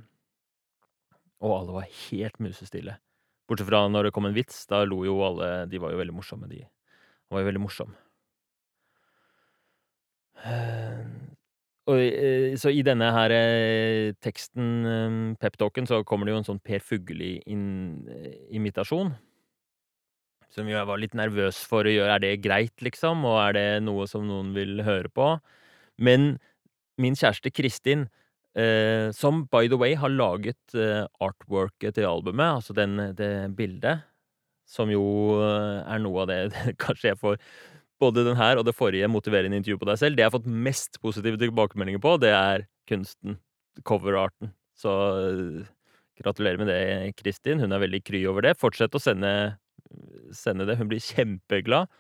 [1.43, 2.95] Og alle var helt musestille.
[3.45, 4.63] Bortsett fra når det kom en vits.
[4.71, 6.63] Da lo jo alle De var jo veldig morsomme, de.
[6.63, 7.91] Han var jo veldig morsom.
[11.85, 16.47] Og, eh, så i denne her eh, teksten, eh, peptalken, så kommer det jo en
[16.47, 19.13] sånn Per Fugelli-imitasjon.
[20.55, 22.15] Som jeg var litt nervøs for å gjøre.
[22.15, 23.25] Er det greit, liksom?
[23.27, 25.33] Og er det noe som noen vil høre på?
[25.99, 26.37] Men
[27.01, 28.07] min kjæreste Kristin,
[28.55, 34.05] eh, som by the way har laget eh, artworket til albumet, altså den, det bildet
[34.65, 35.03] som jo
[35.37, 36.39] er noe av det
[36.83, 37.35] kanskje jeg får
[38.01, 40.49] både den her og det forrige motiverende intervjuet på deg selv, det jeg har fått
[40.67, 43.39] mest positive tilbakemeldinger på, det er kunsten.
[43.83, 44.53] Coverarten.
[44.79, 44.91] Så
[46.15, 47.59] gratulerer med det, Kristin.
[47.59, 48.53] Hun er veldig kry over det.
[48.59, 49.31] Fortsett å sende,
[50.35, 50.77] sende det.
[50.79, 51.91] Hun blir kjempeglad.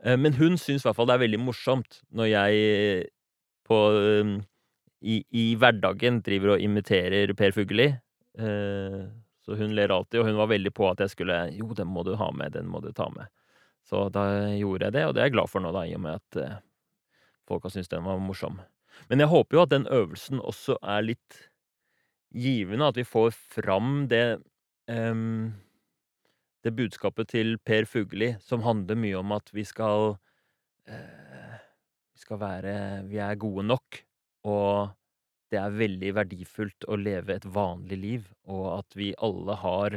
[0.00, 3.08] Men hun syns i hvert fall det er veldig morsomt når jeg
[3.68, 3.80] på
[5.04, 7.90] i, i hverdagen driver og imiterer Per Fugelli.
[9.44, 12.04] Så hun ler alltid, og hun var veldig på at jeg skulle Jo, den må
[12.06, 13.28] du ha med, den må du ta med.
[13.88, 16.04] Så da gjorde jeg det, og det er jeg glad for nå, da, i og
[16.04, 16.58] med at eh,
[17.48, 18.60] folk har syntes den var morsom.
[19.10, 21.40] Men jeg håper jo at den øvelsen også er litt
[22.30, 24.38] givende, at vi får fram det
[24.86, 25.56] um,
[26.60, 30.14] Det budskapet til Per Fugelli som handler mye om at vi skal
[30.84, 31.56] eh,
[32.12, 32.74] Vi skal være
[33.08, 34.02] Vi er gode nok,
[34.44, 34.90] og
[35.50, 39.96] det er veldig verdifullt å leve et vanlig liv, og at vi alle har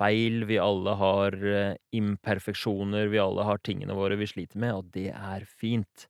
[0.00, 4.92] feil, vi alle har eh, imperfeksjoner, vi alle har tingene våre vi sliter med, og
[4.94, 6.06] det er fint.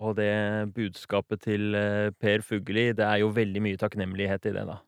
[0.00, 4.68] Og det budskapet til eh, Per Fugelli, det er jo veldig mye takknemlighet i det,
[4.68, 4.78] da.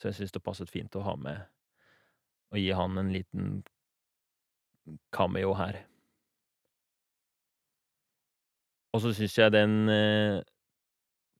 [0.00, 1.44] Så jeg syns det passet fint å ha med
[2.56, 3.50] og gi han en liten
[5.14, 5.82] cameo her.
[8.96, 10.40] Og så syns jeg den eh,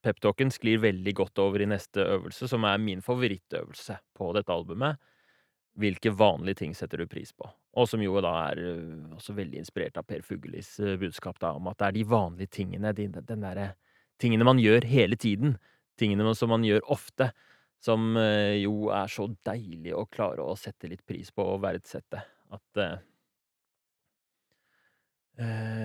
[0.05, 4.99] peptalken sklir veldig godt over i neste øvelse, som er min favorittøvelse på dette albumet.
[5.77, 7.49] Hvilke vanlige ting setter du pris på?
[7.77, 11.53] Og som jo da er øh, også veldig inspirert av Per Fugellis øh, budskap da,
[11.57, 13.73] om at det er de vanlige tingene, de, den derre
[14.21, 15.57] tingene man gjør hele tiden,
[15.97, 17.31] tingene som man gjør ofte,
[17.83, 22.23] som øh, jo er så deilig å klare å sette litt pris på og verdsette.
[22.53, 22.97] At uh,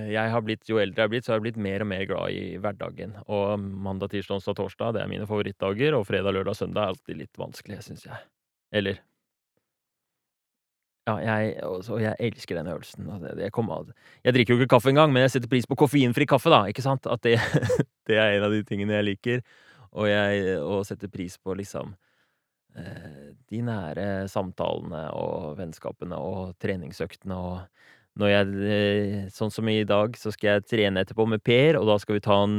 [0.09, 2.05] jeg har blitt, Jo eldre jeg har blitt, så har jeg blitt mer og mer
[2.09, 3.17] glad i hverdagen.
[3.27, 5.97] Og mandag, tirsdag, onsdag, torsdag det er mine favorittdager.
[5.99, 8.23] Og fredag, lørdag, søndag er alltid litt vanskelig, syns jeg.
[8.73, 9.03] Eller
[11.03, 13.09] Ja, jeg, også, jeg elsker den øvelsen.
[13.21, 16.49] Det, det jeg drikker jo ikke kaffe engang, men jeg setter pris på koffeinfri kaffe,
[16.49, 16.63] da.
[16.71, 17.09] Ikke sant?
[17.11, 17.41] At det,
[18.09, 19.43] det er en av de tingene jeg liker.
[19.93, 21.95] Og jeg og setter pris på liksom
[22.77, 27.59] eh, de nære samtalene og vennskapene og treningsøktene og
[28.21, 31.89] når jeg eh, Sånn som i dag, så skal jeg trene etterpå med Per, og
[31.89, 32.57] da skal vi ta han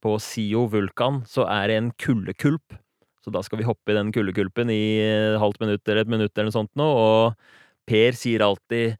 [0.00, 1.22] på Sio Vulkan.
[1.28, 2.78] Så er det en kuldekulp.
[3.20, 6.32] Så da skal vi hoppe i den kuldekulpen i et halvt minutt eller et minutt
[6.32, 8.96] eller noe sånt nå, og Per sier alltid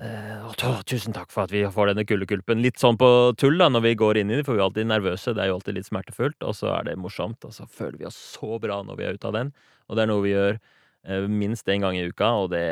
[0.00, 2.62] eh, tusen takk for at vi får denne kuldekulpen.
[2.64, 3.08] Litt sånn på
[3.40, 5.34] tull da, når vi går inn i det, for vi er alltid nervøse.
[5.36, 8.08] Det er jo alltid litt smertefullt, og så er det morsomt, og så føler vi
[8.08, 9.52] oss så bra når vi er ute av den.
[9.86, 12.66] Og det er noe vi gjør uh, minst én gang i uka, og det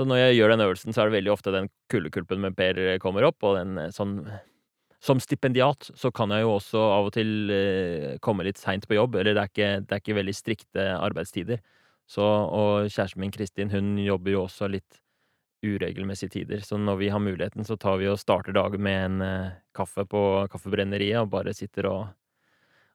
[0.00, 2.78] så når jeg gjør den øvelsen, så er det veldig ofte den kuldekulpen med Per
[3.02, 4.22] kommer opp, og den eh, sånn
[5.00, 8.98] Som stipendiat så kan jeg jo også av og til uh, komme litt seint på
[8.98, 11.62] jobb, eller det er ikke, det er ikke veldig strikte arbeidstider.
[12.10, 14.98] Så, og kjæresten min Kristin, hun jobber jo også litt
[15.62, 19.24] uregelmessige tider, så når vi har muligheten, så tar vi og starter dagen med en
[19.24, 22.08] eh, kaffe på Kaffebrenneriet og bare sitter og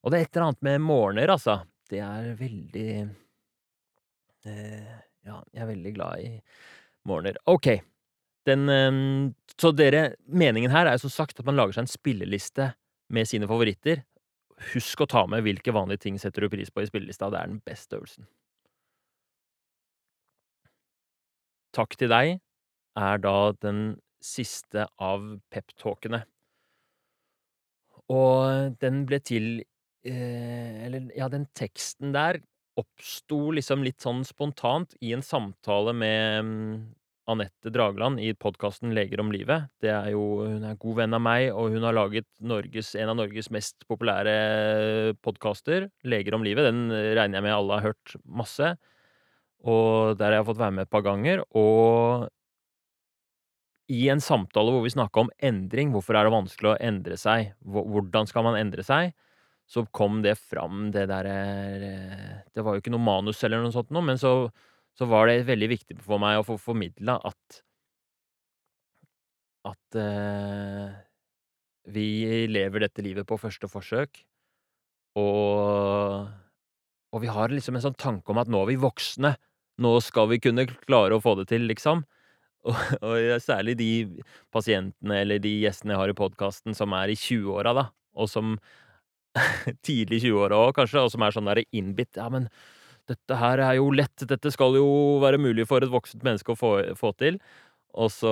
[0.06, 1.60] Og det er et eller annet med morgener, altså.
[1.90, 2.90] Det er veldig
[4.46, 4.96] eh,
[5.26, 6.32] Ja, jeg er veldig glad i
[7.10, 7.38] morgener.
[7.50, 7.72] Ok.
[8.46, 11.90] Den, ehm, så dere, meningen her er jo som sagt at man lager seg en
[11.90, 12.68] spilleliste
[13.10, 14.04] med sine favoritter.
[14.76, 17.32] Husk å ta med hvilke vanlige ting setter du pris på i spillelista.
[17.34, 18.30] Det er den beste øvelsen.
[21.76, 22.38] Takk til deg
[22.96, 26.24] er da den siste av peptalkene.
[28.12, 29.48] Og den ble til
[30.06, 32.40] eh, Eller, ja, den teksten der
[32.80, 36.72] oppsto liksom litt sånn spontant i en samtale med mm,
[37.32, 39.70] Anette Dragland i podkasten Leger om livet.
[39.82, 43.14] Det er jo, hun er god venn av meg, og hun har laget Norges, en
[43.14, 46.68] av Norges mest populære podkaster, Leger om livet.
[46.68, 48.76] Den regner jeg med alle har hørt masse.
[49.66, 51.42] Og der har jeg fått være med et par ganger.
[51.58, 52.28] Og
[53.92, 57.52] i en samtale hvor vi snakka om endring, hvorfor er det vanskelig å endre seg,
[57.62, 59.14] hvordan skal man endre seg,
[59.70, 61.36] så kom det fram, det derre
[61.82, 64.52] eh, Det var jo ikke noe manus eller noe sånt men så,
[64.94, 67.62] så var det veldig viktig for meg å få formidla at
[69.66, 70.94] At uh,
[71.90, 74.22] vi lever dette livet på første forsøk,
[75.18, 76.30] og
[77.14, 79.34] Og vi har liksom en sånn tanke om at nå er vi voksne.
[79.82, 82.06] Nå skal vi kunne klare å få det til, liksom.
[82.66, 83.90] Og, og særlig de
[84.50, 87.84] pasientene eller de gjestene jeg har i podkasten som er i 20-åra, da,
[88.18, 88.56] og som
[89.86, 92.18] tidlig 20-åra òg, kanskje, og som er sånn derre innbitt.
[92.18, 92.48] Ja, men
[93.06, 94.88] dette her er jo lett, dette skal jo
[95.22, 97.38] være mulig for et voksent menneske å få, få til.
[97.96, 98.32] Og så,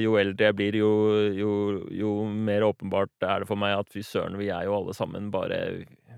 [0.00, 0.92] jo eldre jeg blir, jo,
[1.36, 1.50] jo,
[1.94, 5.28] jo, mer åpenbart er det for meg at fy søren, vi er jo alle sammen
[5.34, 5.60] bare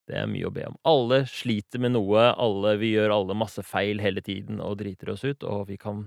[0.06, 0.78] det er mye å be om.
[0.86, 5.24] Alle sliter med noe, alle vi gjør alle masse feil hele tiden og driter oss
[5.26, 6.06] ut, og vi kan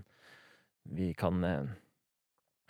[0.89, 1.43] vi kan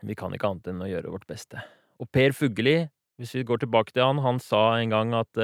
[0.01, 1.61] vi kan ikke annet enn å gjøre vårt beste.
[1.99, 5.41] Og Per Fugelli, hvis vi går tilbake til han, han sa en gang at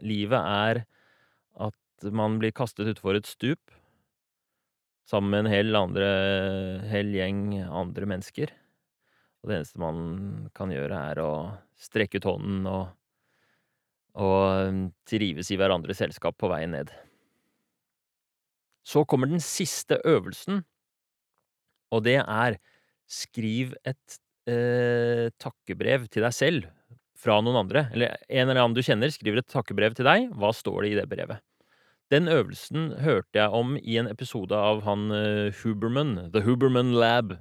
[0.00, 0.84] livet er
[1.60, 3.74] at man blir kastet utfor et stup
[5.08, 6.08] sammen med en hel andre
[6.90, 8.52] hel gjeng andre mennesker.
[9.42, 10.00] Og det eneste man
[10.56, 11.32] kan gjøre, er å
[11.78, 12.88] strekke ut hånden og
[14.18, 16.90] og trives i hverandres selskap på veien ned.
[18.88, 20.62] Så kommer den siste øvelsen,
[21.92, 22.58] og det er
[23.08, 26.68] skriv et eh, takkebrev til deg selv
[27.18, 27.86] fra noen andre.
[27.94, 30.28] Eller en eller annen du kjenner, skriver et takkebrev til deg.
[30.38, 31.42] Hva står det i det brevet?
[32.12, 37.34] Den øvelsen hørte jeg om i en episode av han uh, Huberman, The Huberman Lab.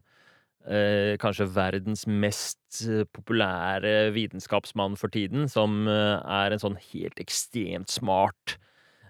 [0.67, 8.57] Eh, kanskje verdens mest populære vitenskapsmann for tiden, som er en sånn helt ekstremt smart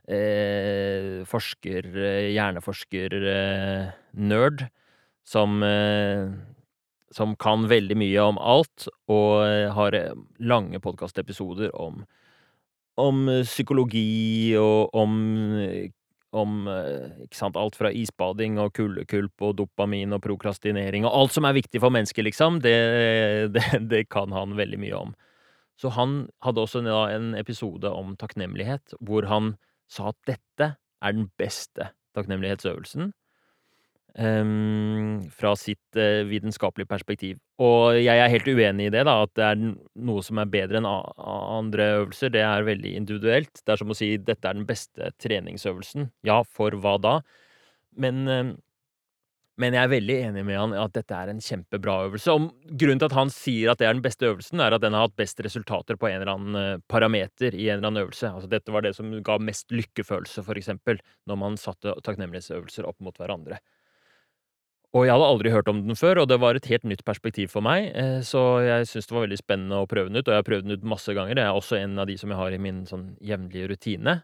[0.06, 1.82] eh, forsker,
[2.36, 4.68] hjerneforsker-nerd,
[5.26, 5.66] som
[7.18, 9.40] som kan veldig mye om alt, og
[9.74, 9.96] har
[10.44, 12.04] lange podkastepisoder om
[12.98, 15.14] om psykologi og om
[16.40, 16.68] om
[17.24, 21.58] ikke sant, alt fra isbading og kuldekulp og dopamin og prokrastinering og alt som er
[21.58, 22.76] viktig for mennesket, liksom, det,
[23.56, 25.16] det, det kan han veldig mye om.
[25.78, 29.56] Så han hadde også en episode om takknemlighet, hvor han
[29.92, 33.12] sa at dette er den beste takknemlighetsøvelsen
[34.18, 37.40] um, fra sitt uh, vitenskapelige perspektiv.
[37.64, 39.64] Og jeg er helt uenig i det, da, at det er
[40.10, 42.34] noe som er bedre enn andre øvelser.
[42.34, 43.64] Det er veldig individuelt.
[43.64, 46.12] Det er som å si dette er den beste treningsøvelsen.
[46.28, 47.20] Ja, for hva da?
[47.98, 48.56] Men um,
[49.58, 52.30] men jeg er veldig enig med han at dette er en kjempebra øvelse.
[52.30, 54.94] Og grunnen til at han sier at det er den beste øvelsen, er at den
[54.94, 58.30] har hatt best resultater på en eller annen parameter i en eller annen øvelse.
[58.30, 63.02] Altså dette var det som ga mest lykkefølelse, for eksempel, når man satte takknemlighetsøvelser opp
[63.02, 63.58] mot hverandre.
[64.98, 67.52] Og jeg hadde aldri hørt om den før, og det var et helt nytt perspektiv
[67.54, 70.34] for meg, eh, så jeg syntes det var veldig spennende å prøve den ut, og
[70.34, 71.38] jeg har prøvd den ut masse ganger.
[71.38, 74.18] Det er også en av de som jeg har i min sånn jevnlige rutine.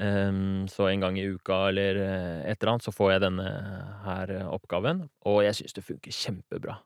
[0.00, 3.48] Um, så en gang i uka eller eh, et eller annet så får jeg denne
[4.04, 6.78] her oppgaven, og jeg syns det funker kjempebra.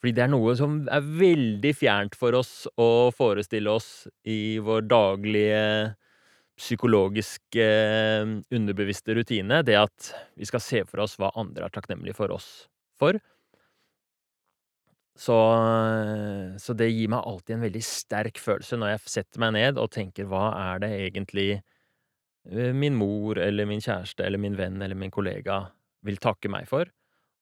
[0.00, 4.86] Fordi det er noe som er veldig fjernt for oss å forestille oss i vår
[4.90, 5.62] daglige
[6.56, 12.16] psykologiske eh, underbevisste rutine, det at vi skal se for oss hva andre er takknemlige
[12.16, 12.50] for oss
[12.96, 13.18] for.
[15.16, 15.36] Så,
[16.60, 19.88] så det gir meg alltid en veldig sterk følelse når jeg setter meg ned og
[19.94, 24.98] tenker hva er det egentlig eh, min mor eller min kjæreste eller min venn eller
[24.98, 25.62] min kollega
[26.04, 26.92] vil takke meg for?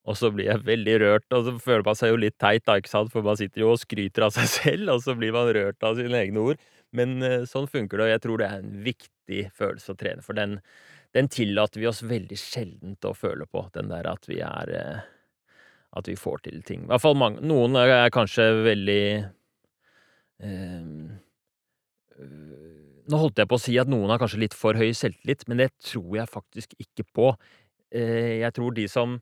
[0.05, 2.77] Og så blir jeg veldig rørt, og så føler man seg jo litt teit, da,
[2.77, 5.49] ikke sant, for man sitter jo og skryter av seg selv, og så blir man
[5.57, 6.67] rørt av sine egne ord.
[6.95, 10.25] Men uh, sånn funker det, og jeg tror det er en viktig følelse å trene,
[10.25, 10.59] for den,
[11.17, 15.11] den tillater vi oss veldig sjeldent å føle på, den der at vi er uh,
[15.95, 16.85] At vi får til ting.
[16.85, 17.39] I hvert fall mange.
[17.47, 19.05] Noen er kanskje veldig
[20.43, 20.87] eh,
[23.05, 25.63] Nå holdt jeg på å si at noen har kanskje litt for høy selvtillit, men
[25.63, 27.29] det tror jeg faktisk ikke på.
[27.95, 29.21] jeg tror de som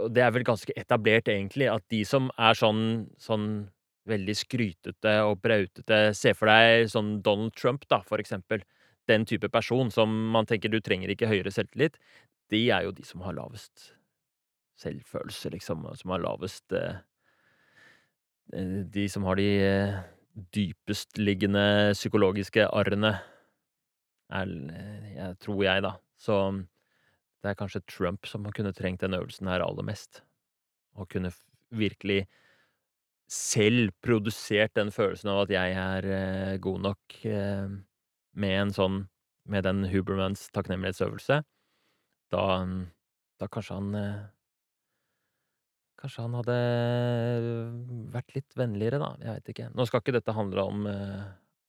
[0.00, 2.84] og det er vel ganske etablert, egentlig, at de som er sånn,
[3.20, 3.68] sånn
[4.08, 8.64] veldig skrytete og brautete Se for deg sånn Donald Trump, da, for eksempel.
[9.10, 11.98] Den type person som man tenker du trenger ikke høyere selvtillit.
[12.52, 13.92] De er jo de som har lavest
[14.82, 15.86] selvfølelse, liksom.
[15.98, 17.02] Som har lavest eh,
[18.52, 20.00] eh De som har de eh,
[20.54, 23.18] dypestliggende psykologiske arrene,
[24.32, 25.96] jeg, tror jeg, da.
[26.16, 26.36] Så
[27.42, 30.22] det er kanskje Trump som kunne trengt den øvelsen her aller mest.
[30.96, 31.32] Og kunne
[31.68, 32.26] virkelig
[33.32, 37.72] selv produsert den følelsen av at jeg er eh, god nok eh,
[38.36, 39.02] med en sånn
[39.50, 41.40] Med den Hubermans takknemlighetsøvelse,
[42.30, 42.42] da,
[43.42, 44.20] da kanskje han eh,
[46.02, 46.54] Kanskje han hadde
[48.10, 49.10] vært litt vennligere, da.
[49.22, 49.66] Jeg veit ikke.
[49.70, 51.28] Nå skal ikke dette handle om, eh,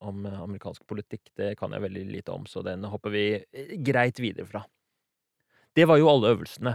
[0.09, 4.17] om amerikansk politikk, det kan jeg veldig lite om, så den hopper vi eh, greit
[4.21, 4.63] videre fra.
[5.77, 6.73] Det var jo alle øvelsene.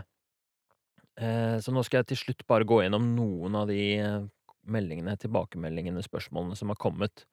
[1.19, 3.83] Eh, så nå skal jeg til slutt bare gå gjennom noen av de
[4.73, 7.27] meldingene, tilbakemeldingene, spørsmålene som har kommet.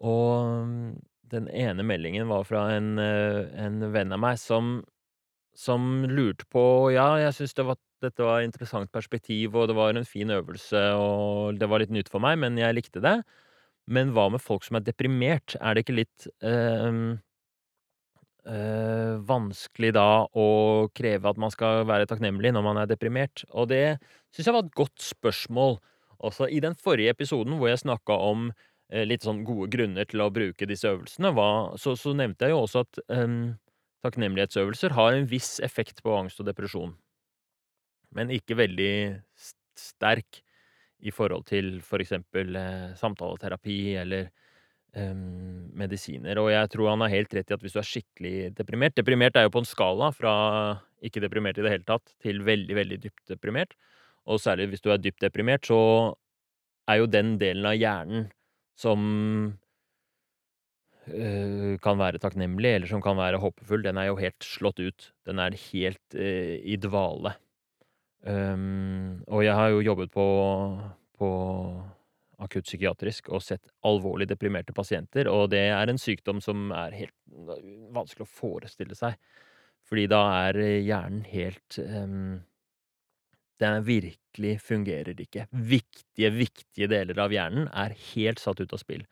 [0.00, 0.96] Og
[1.30, 4.80] den ene meldingen var fra en, en venn av meg som
[5.60, 6.62] som lurte på
[6.94, 7.66] Ja, jeg syns det
[8.00, 12.08] dette var interessant perspektiv, og det var en fin øvelse, og det var litt nytt
[12.08, 13.18] for meg, men jeg likte det.
[13.90, 15.56] Men hva med folk som er deprimert?
[15.60, 17.18] Er det ikke litt øh,
[18.48, 20.48] øh, vanskelig da å
[20.96, 23.44] kreve at man skal være takknemlig når man er deprimert?
[23.50, 23.98] Og det
[24.32, 25.76] syns jeg var et godt spørsmål.
[26.26, 28.50] Også i den forrige episoden hvor jeg snakka om
[28.92, 32.54] eh, litt sånn gode grunner til å bruke disse øvelsene, var, så, så, nevnte jeg
[32.54, 33.54] jo også at um,
[34.04, 36.94] takknemlighetsøvelser har en viss effekt på angst og depresjon.
[38.16, 38.92] Men ikke veldig
[39.78, 40.42] sterk
[41.00, 44.26] i forhold til for eksempel eh, samtaleterapi eller
[44.92, 45.14] eh,
[45.80, 46.40] medisiner.
[46.42, 49.38] Og jeg tror han har helt rett i at hvis du er skikkelig deprimert Deprimert
[49.38, 50.34] er jo på en skala fra
[51.00, 53.72] ikke deprimert i det hele tatt til veldig, veldig dypt deprimert.
[54.30, 55.80] Og særlig hvis du er dypt deprimert, så
[56.90, 58.28] er jo den delen av hjernen
[58.78, 59.00] som
[61.10, 65.10] øh, kan være takknemlig, eller som kan være håpefull, den er jo helt slått ut.
[65.28, 67.34] Den er helt øh, i dvale.
[68.20, 70.24] Um, og jeg har jo jobbet på,
[71.16, 71.28] på
[72.44, 77.16] akuttpsykiatrisk og sett alvorlig deprimerte pasienter, og det er en sykdom som er helt
[77.96, 79.16] vanskelig å forestille seg.
[79.88, 82.42] Fordi da er hjernen helt um,
[83.60, 85.46] Den virkelig fungerer ikke.
[85.52, 89.04] Viktige, viktige deler av hjernen er helt satt ut av spill.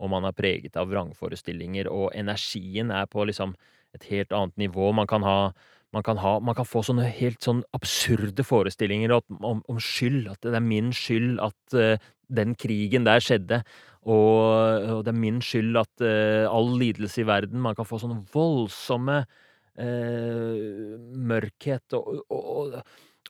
[0.00, 3.52] Og man er preget av vrangforestillinger, og energien er på liksom
[3.96, 4.92] et helt annet nivå.
[4.96, 5.52] Man kan ha
[5.92, 10.28] man kan, ha, man kan få sånne helt sånn absurde forestillinger om, om, skyld.
[10.30, 13.58] At det er min skyld at uh, den krigen der skjedde.
[14.06, 17.98] Og, og, det er min skyld at uh, all lidelse i verden Man kan få
[18.00, 20.94] sånne voldsomme uh,
[21.34, 21.98] mørkhet.
[21.98, 22.78] Og, og, og,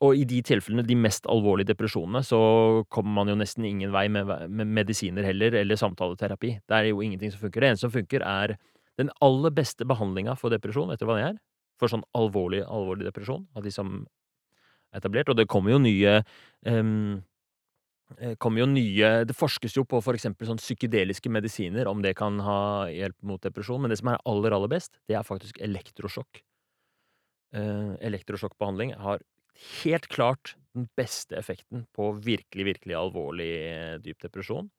[0.00, 2.40] i de tilfellene, de mest alvorlige depresjonene, så
[2.88, 6.54] kommer man jo nesten ingen vei med, med medisiner heller, eller samtaleterapi.
[6.64, 7.60] Det er jo ingenting som funker.
[7.60, 8.56] Det eneste som funker, er
[9.00, 11.38] den aller beste behandlinga for depresjon, vet du hva det er?
[11.80, 14.00] for sånn alvorlig, alvorlig depresjon av de som
[14.92, 15.32] er etablert.
[15.32, 16.20] Og det kommer jo nye
[16.68, 17.20] um,
[18.42, 20.26] kommer jo nye Det forskes jo på f.eks.
[20.26, 23.80] sånn psykedeliske medisiner, om det kan ha hjelp mot depresjon.
[23.82, 26.42] Men det som er aller, aller best, det er faktisk elektrosjokk.
[27.54, 29.22] Uh, elektrosjokkbehandling har
[29.82, 34.70] helt klart den beste effekten på virkelig, virkelig alvorlig uh, dyp depresjon.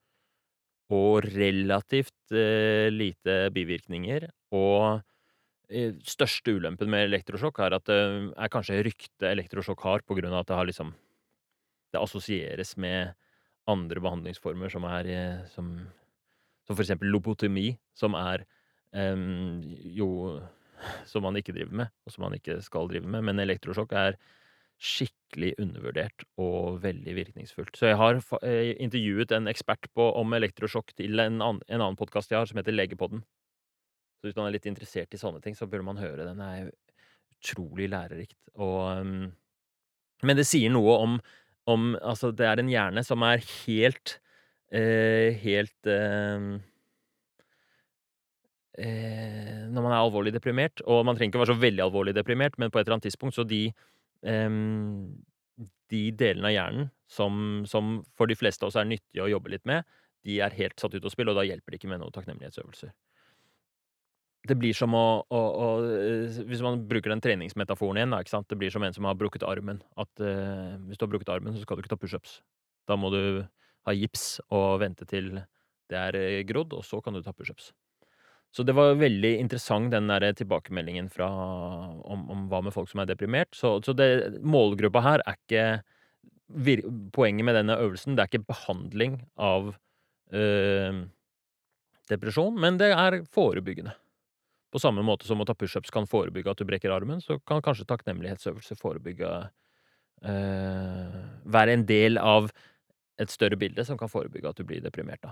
[0.91, 4.25] Og relativt eh, lite bivirkninger.
[4.59, 4.99] Og
[6.03, 7.99] største ulempen med elektrosjokk er at det
[8.36, 10.91] er kanskje ryktet elektrosjokk har, på grunn av at det har liksom
[11.95, 13.13] Det assosieres med
[13.71, 15.71] andre behandlingsformer som er eh, som,
[16.67, 18.43] som for eksempel lobotomi, som er
[19.95, 20.41] jo
[21.07, 23.23] Som man ikke driver med, og som man ikke skal drive med.
[23.23, 24.17] Men elektrosjokk er
[24.82, 27.75] skikkelig undervurdert og veldig virkningsfullt.
[27.77, 31.99] Så jeg har eh, intervjuet en ekspert på, om elektrosjokk til en annen, en annen
[31.99, 33.21] podkast jeg har, som heter Legepodden.
[34.21, 36.41] Så hvis man er litt interessert i sånne ting, så burde man høre den.
[36.41, 36.73] Det er
[37.38, 38.39] utrolig lærerikt.
[38.57, 39.29] Og, um,
[40.25, 41.15] men det sier noe om,
[41.69, 44.19] om, Altså, det er en hjerne som er helt
[44.69, 46.45] eh, Helt eh,
[48.77, 52.57] eh, Når man er alvorlig deprimert, og man trenger ikke være så veldig alvorlig deprimert,
[52.61, 53.69] men på et eller annet tidspunkt, så de
[54.22, 59.51] De delene av hjernen som, som for de fleste av oss er nyttige å jobbe
[59.51, 59.87] litt med,
[60.24, 62.93] de er helt satt ut av spill, og da hjelper det ikke med noen takknemlighetsøvelser
[64.50, 65.67] det blir som å, å, å,
[66.50, 68.41] Hvis man bruker den treningsmetaforen igjen, da?
[68.50, 69.82] Det blir som en som har brukket armen.
[70.01, 72.39] At uh, hvis du har brukket armen, så skal du ikke ta pushups.
[72.89, 73.21] Da må du
[73.86, 75.36] ha gips og vente til
[75.91, 77.71] det er eh, grodd, og så kan du ta pushups.
[78.51, 81.29] Så det var veldig interessant, den der tilbakemeldingen fra,
[82.03, 83.55] om, om, hva med folk som er deprimert.
[83.55, 85.65] Så, så det, målgruppa her er ikke
[86.51, 89.69] Poenget med denne øvelsen, det er ikke behandling av
[90.36, 90.97] øh,
[92.11, 93.93] depresjon, men det er forebyggende.
[94.71, 97.63] På samme måte som å ta pushups kan forebygge at du brekker armen, så kan
[97.63, 99.32] kanskje takknemlighetsøvelse forebygge
[100.28, 101.15] øh,
[101.55, 102.51] Være en del av
[103.15, 105.32] et større bilde som kan forebygge at du blir deprimert, da.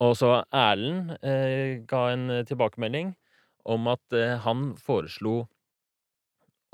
[0.00, 3.12] Og så Erlend eh, ga en tilbakemelding
[3.68, 5.44] om at eh, han foreslo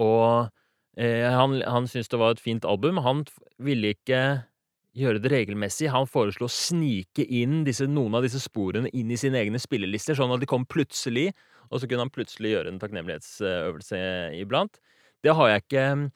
[0.02, 0.12] å
[1.00, 3.00] eh, Han, han syntes det var et fint album.
[3.02, 3.24] Han
[3.58, 4.20] ville ikke
[4.96, 5.90] gjøre det regelmessig.
[5.92, 10.16] Han foreslo å snike inn disse, noen av disse sporene inn i sine egne spillelister,
[10.16, 11.30] sånn at de kom plutselig,
[11.68, 13.98] og så kunne han plutselig gjøre en takknemlighetsøvelse
[14.38, 14.78] iblant.
[15.24, 16.06] Det har jeg ikke mm,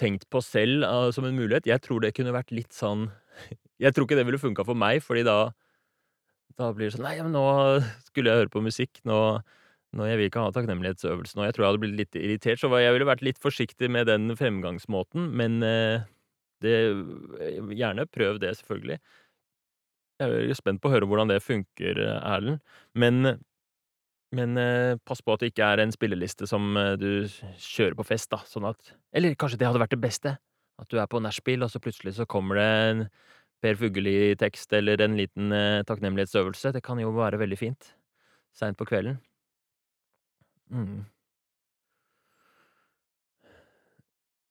[0.00, 1.68] tenkt på selv uh, som en mulighet.
[1.68, 3.08] Jeg tror det kunne vært litt sånn
[3.82, 5.38] Jeg tror ikke det ville funka for meg, fordi da
[6.60, 7.44] da blir det sånn Nei, men nå
[8.06, 9.00] skulle jeg høre på musikk.
[9.08, 9.18] Nå,
[9.96, 11.48] nå jeg vil ikke ha takknemlighetsøvelse nå.
[11.48, 14.36] Jeg tror jeg hadde blitt litt irritert, så jeg ville vært litt forsiktig med den
[14.38, 15.32] fremgangsmåten.
[15.40, 16.06] Men uh,
[16.64, 16.76] det,
[17.74, 19.00] gjerne prøv det, selvfølgelig.
[20.22, 22.62] Jeg er spent på å høre hvordan det funker, Erlend.
[22.94, 23.36] Men
[24.34, 24.58] men
[25.06, 27.28] pass på at det ikke er en spilleliste som du
[27.62, 30.32] kjører på fest, da, sånn at Eller kanskje det hadde vært det beste?
[30.82, 33.04] At du er på nachspiel, og så plutselig så kommer det en
[33.64, 35.54] Per Fugelli-tekst eller en liten
[35.88, 36.74] takknemlighetsøvelse.
[36.76, 37.94] Det kan jo være veldig fint
[38.54, 39.18] seint på kvelden.
[40.70, 41.04] Mm.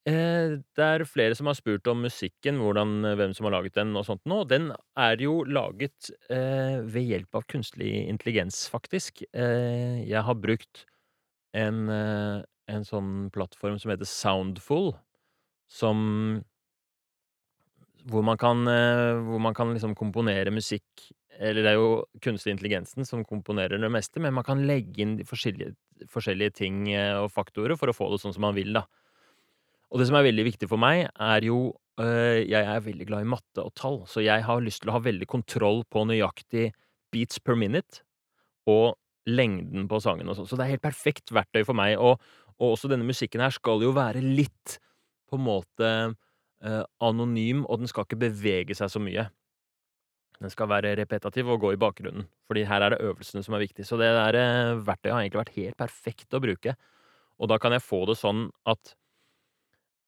[0.04, 3.94] Eh, det er flere som har spurt om musikken, hvordan, hvem som har laget den
[3.96, 4.42] og sånt nå.
[4.52, 9.24] Den er jo laget eh, ved hjelp av kunstig intelligens, faktisk.
[9.32, 10.84] Eh, jeg har brukt
[11.56, 14.92] en, eh, en sånn plattform som heter Soundful,
[15.72, 16.44] som
[18.10, 21.06] Hvor man kan, eh, hvor man kan liksom komponere musikk
[21.40, 25.16] Eller det er jo kunstig intelligensen som komponerer det meste, men man kan legge inn
[25.26, 25.74] forskjellige,
[26.14, 28.84] forskjellige ting eh, og faktorer for å få det sånn som man vil, da.
[29.90, 33.26] Og det som er veldig viktig for meg, er jo øh, Jeg er veldig glad
[33.26, 36.72] i matte og tall, så jeg har lyst til å ha veldig kontroll på nøyaktig
[37.14, 38.02] beats per minute
[38.70, 38.96] og
[39.30, 40.50] lengden på sangen og sånn.
[40.50, 41.96] Så det er helt perfekt verktøy for meg.
[41.98, 42.18] Og,
[42.58, 44.78] og, også denne musikken her skal jo være litt
[45.30, 45.90] på en måte
[46.66, 49.28] øh, anonym, og den skal ikke bevege seg så mye.
[50.40, 53.64] Den skal være repetativ og gå i bakgrunnen, fordi her er det øvelsene som er
[53.64, 53.88] viktige.
[53.88, 56.76] Så det der øh, verktøyet har egentlig vært helt perfekt å bruke.
[57.40, 58.96] Og da kan jeg få det sånn at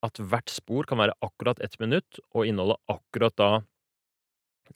[0.04, 3.50] at hvert spor kan være akkurat ett minutt og inneholde akkurat da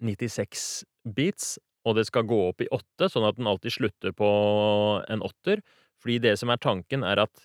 [0.01, 4.31] 96 beats, og det skal gå opp i åtte, sånn at den alltid slutter på
[5.11, 5.63] en åtter.
[6.01, 7.45] Fordi det som er tanken, er at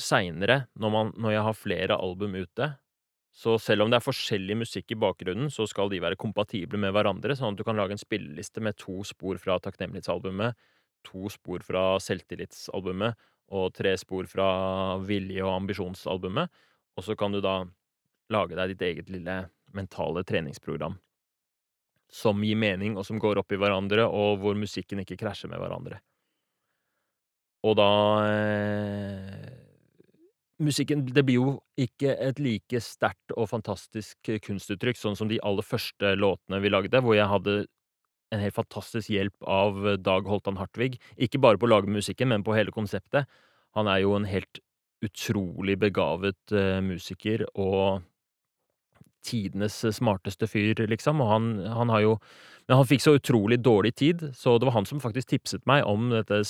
[0.00, 2.70] seinere, når, når jeg har flere album ute,
[3.40, 6.92] så selv om det er forskjellig musikk i bakgrunnen, så skal de være kompatible med
[6.92, 10.58] hverandre, sånn at du kan lage en spilleliste med to spor fra takknemlighetsalbumet,
[11.08, 13.16] to spor fra selvtillitsalbumet
[13.56, 14.50] og tre spor fra
[15.08, 16.52] vilje- og ambisjonsalbumet.
[16.98, 17.62] Og så kan du da
[18.30, 19.38] lage deg ditt eget lille
[19.72, 20.98] mentale treningsprogram
[22.10, 25.62] som gir mening, og som går opp i hverandre, og hvor musikken ikke krasjer med
[25.62, 26.00] hverandre.
[27.64, 27.90] Og da
[28.26, 29.39] eh,
[30.60, 35.64] Musikken Det blir jo ikke et like sterkt og fantastisk kunstuttrykk, sånn som de aller
[35.64, 37.54] første låtene vi lagde, hvor jeg hadde
[38.30, 40.98] en helt fantastisk hjelp av Dag Holtan Hartvig.
[41.16, 43.26] Ikke bare på å lage musikken, men på hele konseptet.
[43.78, 44.60] Han er jo en helt
[45.04, 48.04] utrolig begavet uh, musiker og
[49.26, 52.14] tidenes smarteste fyr, liksom, og han, han, har jo
[52.68, 55.84] Men han fikk så utrolig dårlig tid, så det var han som faktisk tipset meg
[55.84, 56.44] om dette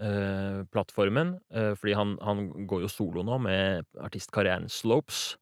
[0.00, 5.36] Soundful-plattformen, uh, uh, fordi han, han, går jo solo nå med artistkarrieren Slopes.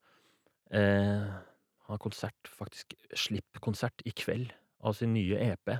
[0.69, 4.51] han har konsert, faktisk slipp-konsert i kveld
[4.85, 5.71] av sin nye EP,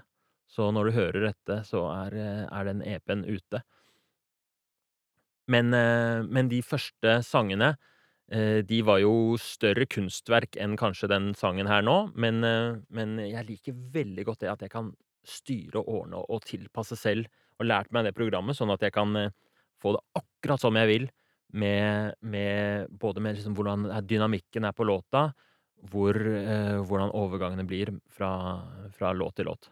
[0.49, 2.15] så når du hører dette, så er,
[2.49, 3.61] er den EP-en ute.
[5.49, 7.73] Men, eh, men de første sangene,
[8.31, 13.18] eh, de var jo større kunstverk enn kanskje den sangen her nå, men, eh, men
[13.18, 14.93] jeg liker veldig godt det at jeg kan
[15.26, 17.26] styre og ordne og tilpasse selv,
[17.60, 19.15] og lært meg det programmet, sånn at jeg kan
[19.80, 21.10] få det akkurat som jeg vil,
[21.49, 25.31] med, med både med liksom hvordan dynamikken er på låta,
[25.91, 28.31] hvor, hvordan overgangene blir fra,
[28.95, 29.69] fra låt til låt.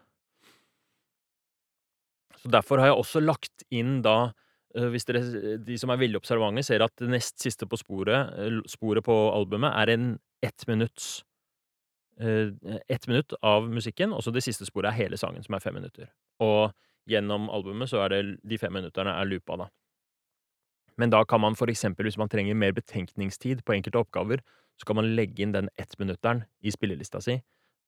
[2.42, 4.32] Så derfor har jeg også lagt inn da
[4.76, 5.22] Eh, hvis dere,
[5.64, 9.16] de som er veldig observante, ser at det nest siste på sporet, eh, sporet på
[9.32, 11.24] albumet, er en ett minutts
[12.20, 12.50] eh,
[12.88, 15.74] Ett minutt av musikken, og så det siste sporet er hele sangen, som er fem
[15.74, 16.10] minutter.
[16.40, 16.72] Og
[17.08, 19.68] gjennom albumet så er det de fem minutterne er loopa, da.
[20.98, 24.42] Men da kan man for eksempel, hvis man trenger mer betenkningstid på enkelte oppgaver,
[24.78, 27.38] så kan man legge inn den ettminutteren i spillelista si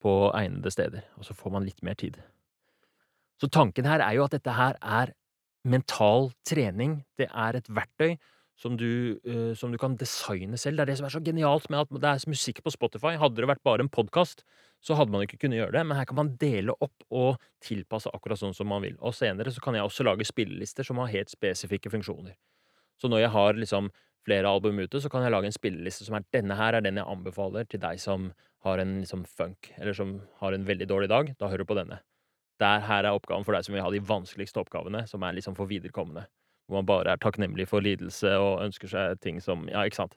[0.01, 2.17] på egnede steder, og så får man litt mer tid.
[3.41, 5.13] Så tanken her er jo at dette her er
[5.65, 7.03] mental trening.
[7.19, 8.17] Det er et verktøy
[8.61, 10.77] som du, uh, som du, kan designe selv.
[10.77, 13.15] Det er det som er så genialt med at det er musikk på Spotify.
[13.21, 14.45] Hadde det vært bare en podkast,
[14.85, 18.13] så hadde man ikke kunnet gjøre det, men her kan man dele opp og tilpasse
[18.13, 18.99] akkurat sånn som man vil.
[19.01, 22.37] Og senere så kan jeg også lage spillelister som har helt spesifikke funksjoner.
[23.01, 23.89] Så når jeg har liksom
[24.29, 27.01] flere album ute, så kan jeg lage en spilleliste som er denne her er den
[27.01, 28.31] jeg anbefaler til deg som
[28.67, 31.33] har en liksom funk, eller som har en veldig dårlig dag.
[31.41, 32.03] Da hører du på denne.
[32.61, 35.57] Der, her er oppgaven for deg som vil ha de vanskeligste oppgavene, som er liksom
[35.57, 36.27] for viderekommende.
[36.71, 40.15] Hvor man bare er takknemlig for lidelse og ønsker seg ting som Ja, ikke sant?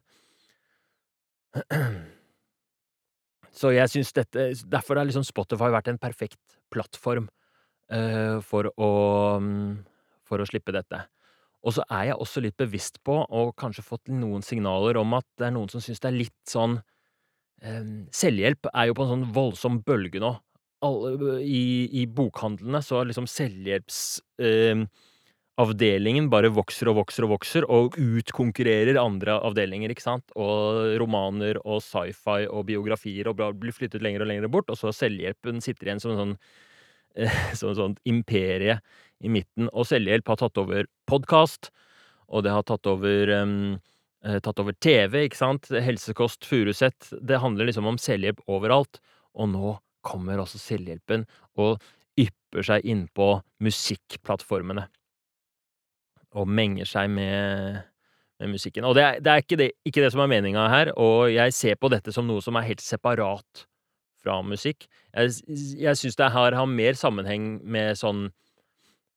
[3.54, 7.28] Så jeg syns dette Derfor har liksom Spotify vært en perfekt plattform
[7.94, 8.92] uh, for å
[9.42, 9.82] um,
[10.30, 11.04] For å slippe dette.
[11.64, 15.28] Og så er jeg også litt bevisst på, og kanskje fått noen signaler om at
[15.40, 19.14] det er noen som syns det er litt sånn um, Selvhjelp er jo på en
[19.14, 20.34] sånn voldsom bølge nå
[20.84, 24.04] alle, i, i bokhandlene så er liksom selvhjelps...
[24.44, 24.86] Eh,
[25.62, 30.34] avdelingen bare vokser og vokser og vokser, og utkonkurrerer andre avdelinger, ikke sant?
[30.40, 34.94] Og romaner og sci-fi og biografier og blir flyttet lenger og lenger bort, og så
[34.96, 36.38] selvhjelpen sitter igjen som en sånn
[37.60, 38.80] som et sånt imperie
[39.22, 39.68] i midten.
[39.70, 41.70] Og selvhjelp har tatt over podkast,
[42.34, 43.76] og det har tatt over um,
[44.24, 45.70] tatt over TV, ikke sant?
[45.70, 47.12] Helsekost, Furuset.
[47.22, 48.98] Det handler liksom om selvhjelp overalt.
[49.38, 51.28] Og nå kommer også selvhjelpen
[51.62, 51.78] og
[52.20, 54.88] ypper seg innpå musikkplattformene
[56.34, 57.82] og menger seg med,
[58.42, 58.86] med musikken.
[58.88, 61.54] Og det er, det er ikke, det, ikke, det, som er meninga her, og jeg
[61.56, 63.66] ser på dette som noe som er helt separat
[64.24, 64.88] fra musikk.
[65.14, 65.26] Jeg,
[65.80, 68.22] jeg syns det her har mer sammenheng med sånn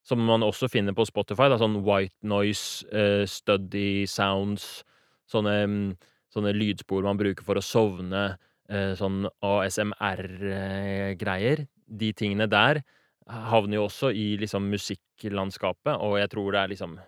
[0.07, 4.85] som man også finner på Spotify, da, sånn white noise, uh, study sounds,
[5.31, 5.97] sånne,
[6.31, 8.39] sånne, lydspor man bruker for å sovne,
[8.71, 11.67] uh, sånn ASMR-greier.
[11.87, 12.83] De tingene der
[13.27, 16.99] havner jo også i liksom musikklandskapet, og jeg tror det er liksom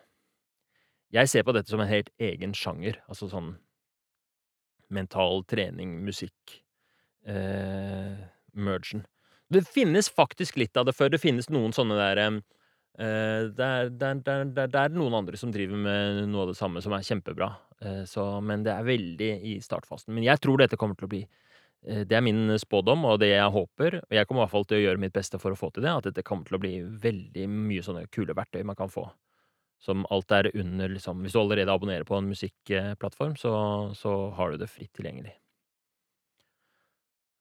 [1.09, 2.99] Jeg ser på dette som en helt egen sjanger.
[3.09, 3.55] Altså sånn
[4.93, 6.59] mental trening, musikk
[7.25, 8.19] eh,
[8.53, 9.07] mergen.
[9.49, 11.09] Det finnes faktisk litt av det før.
[11.09, 12.37] Det finnes noen sånne der eh,
[13.57, 16.85] det, er, det, er, det, er, noen andre som driver med noe av det samme,
[16.85, 17.55] som er kjempebra.
[17.81, 20.13] Eh, så, men det er veldig i startfasen.
[20.13, 21.23] Men jeg tror dette kommer til å bli
[21.83, 24.01] det er min spådom, og det jeg håper.
[24.03, 25.87] Og jeg kommer i hvert fall til å gjøre mitt beste for å få til
[25.87, 25.95] det.
[25.95, 29.07] At dette kommer til å bli veldig mye sånne kule verktøy man kan få.
[29.79, 33.53] Som alt er under liksom Hvis du allerede abonnerer på en musikkplattform, så,
[33.95, 35.37] så har du det fritt tilgjengelig.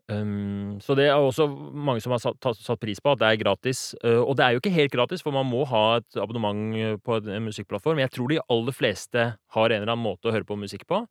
[0.08, 3.42] Um, så det er også mange som har satt, satt, pris på at det er
[3.42, 3.92] gratis.
[4.00, 7.20] Uh, og det er jo ikke helt gratis, for man må ha et abonnement på
[7.20, 8.00] en musikkplattform.
[8.06, 11.04] Jeg tror de aller fleste har en eller annen måte å høre på musikk på.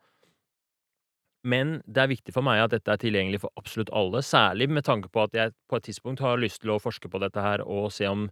[1.47, 4.87] Men det er viktig for meg at dette er tilgjengelig for absolutt alle, særlig med
[4.87, 7.63] tanke på at jeg på et tidspunkt har lyst til å forske på dette her
[7.63, 8.27] og se om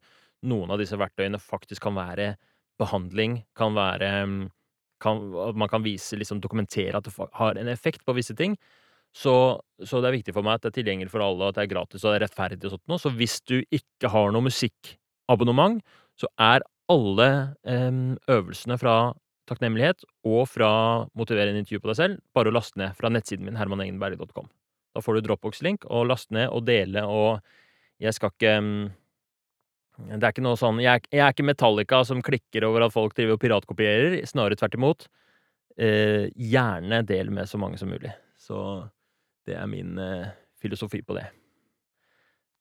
[0.44, 2.34] noen av disse verktøyene faktisk kan være
[2.80, 4.10] behandling, kan være
[5.02, 8.56] kan, At man kan vise, liksom dokumentere at det har en effekt på visse ting.
[9.14, 11.64] Så, så, det er viktig for meg at det er tilgjengelig for alle, at det
[11.66, 13.02] er gratis og det er rettferdig og sånt noe.
[13.02, 15.82] Så hvis du ikke har noe musikkabonnement,
[16.18, 17.28] så er alle
[17.68, 18.00] eh,
[18.32, 18.96] øvelsene fra
[19.48, 20.70] takknemlighet og fra
[21.18, 24.48] motiverende intervju på deg selv, bare å laste ned fra nettsiden min hermanengenberg.com.
[24.94, 27.42] Da får du Dropbox-link, og laste ned og dele, og
[28.02, 28.84] jeg skal ikke mm,
[30.08, 33.14] Det er ikke noe sånn Jeg, jeg er ikke Metallica som klikker over at folk
[33.14, 35.06] driver og piratkopierer, snarere tvert imot.
[35.78, 38.10] Eh, gjerne del med så mange som mulig.
[38.38, 38.58] Så
[39.46, 41.28] det er min eh, filosofi på det.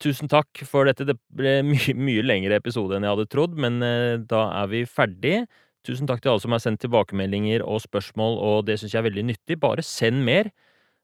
[0.03, 1.05] Tusen takk for dette.
[1.07, 4.83] Det ble mye, mye lengre episode enn jeg hadde trodd, men eh, da er vi
[4.89, 5.43] ferdig.
[5.83, 9.09] Tusen takk til alle som har sendt tilbakemeldinger og spørsmål, og det syns jeg er
[9.09, 9.59] veldig nyttig.
[9.59, 10.49] Bare send mer.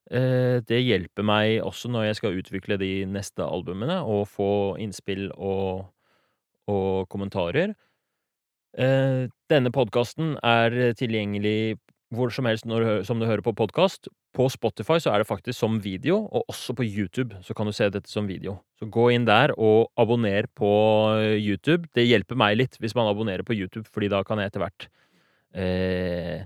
[0.10, 5.28] Eh, det hjelper meg også når jeg skal utvikle de neste albumene, og få innspill
[5.36, 5.90] og,
[6.72, 7.76] og kommentarer.
[8.80, 11.78] Eh, denne podkasten er tilgjengelig
[12.16, 14.08] hvor som helst når, som du hører på podkast.
[14.36, 17.74] På Spotify så er det faktisk som video, og også på YouTube så kan du
[17.74, 18.60] se dette som video.
[18.78, 20.70] Så gå inn der og abonner på
[21.34, 21.90] YouTube.
[21.98, 24.88] Det hjelper meg litt hvis man abonnerer på YouTube, fordi da kan jeg etter hvert
[25.58, 26.46] eh,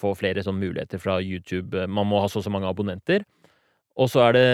[0.00, 1.84] få flere sånne muligheter fra YouTube.
[1.84, 3.26] Man må ha så og så mange abonnenter.
[3.96, 4.48] Og så er det,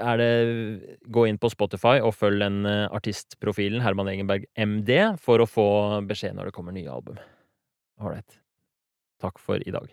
[0.00, 0.30] er det,
[1.12, 5.68] Gå inn på Spotify og følg den eh, artistprofilen Herman Egenberg MD for å få
[6.08, 7.20] beskjed når det kommer nye album.
[8.00, 8.40] Ålreit.
[9.20, 9.92] Takk for i dag.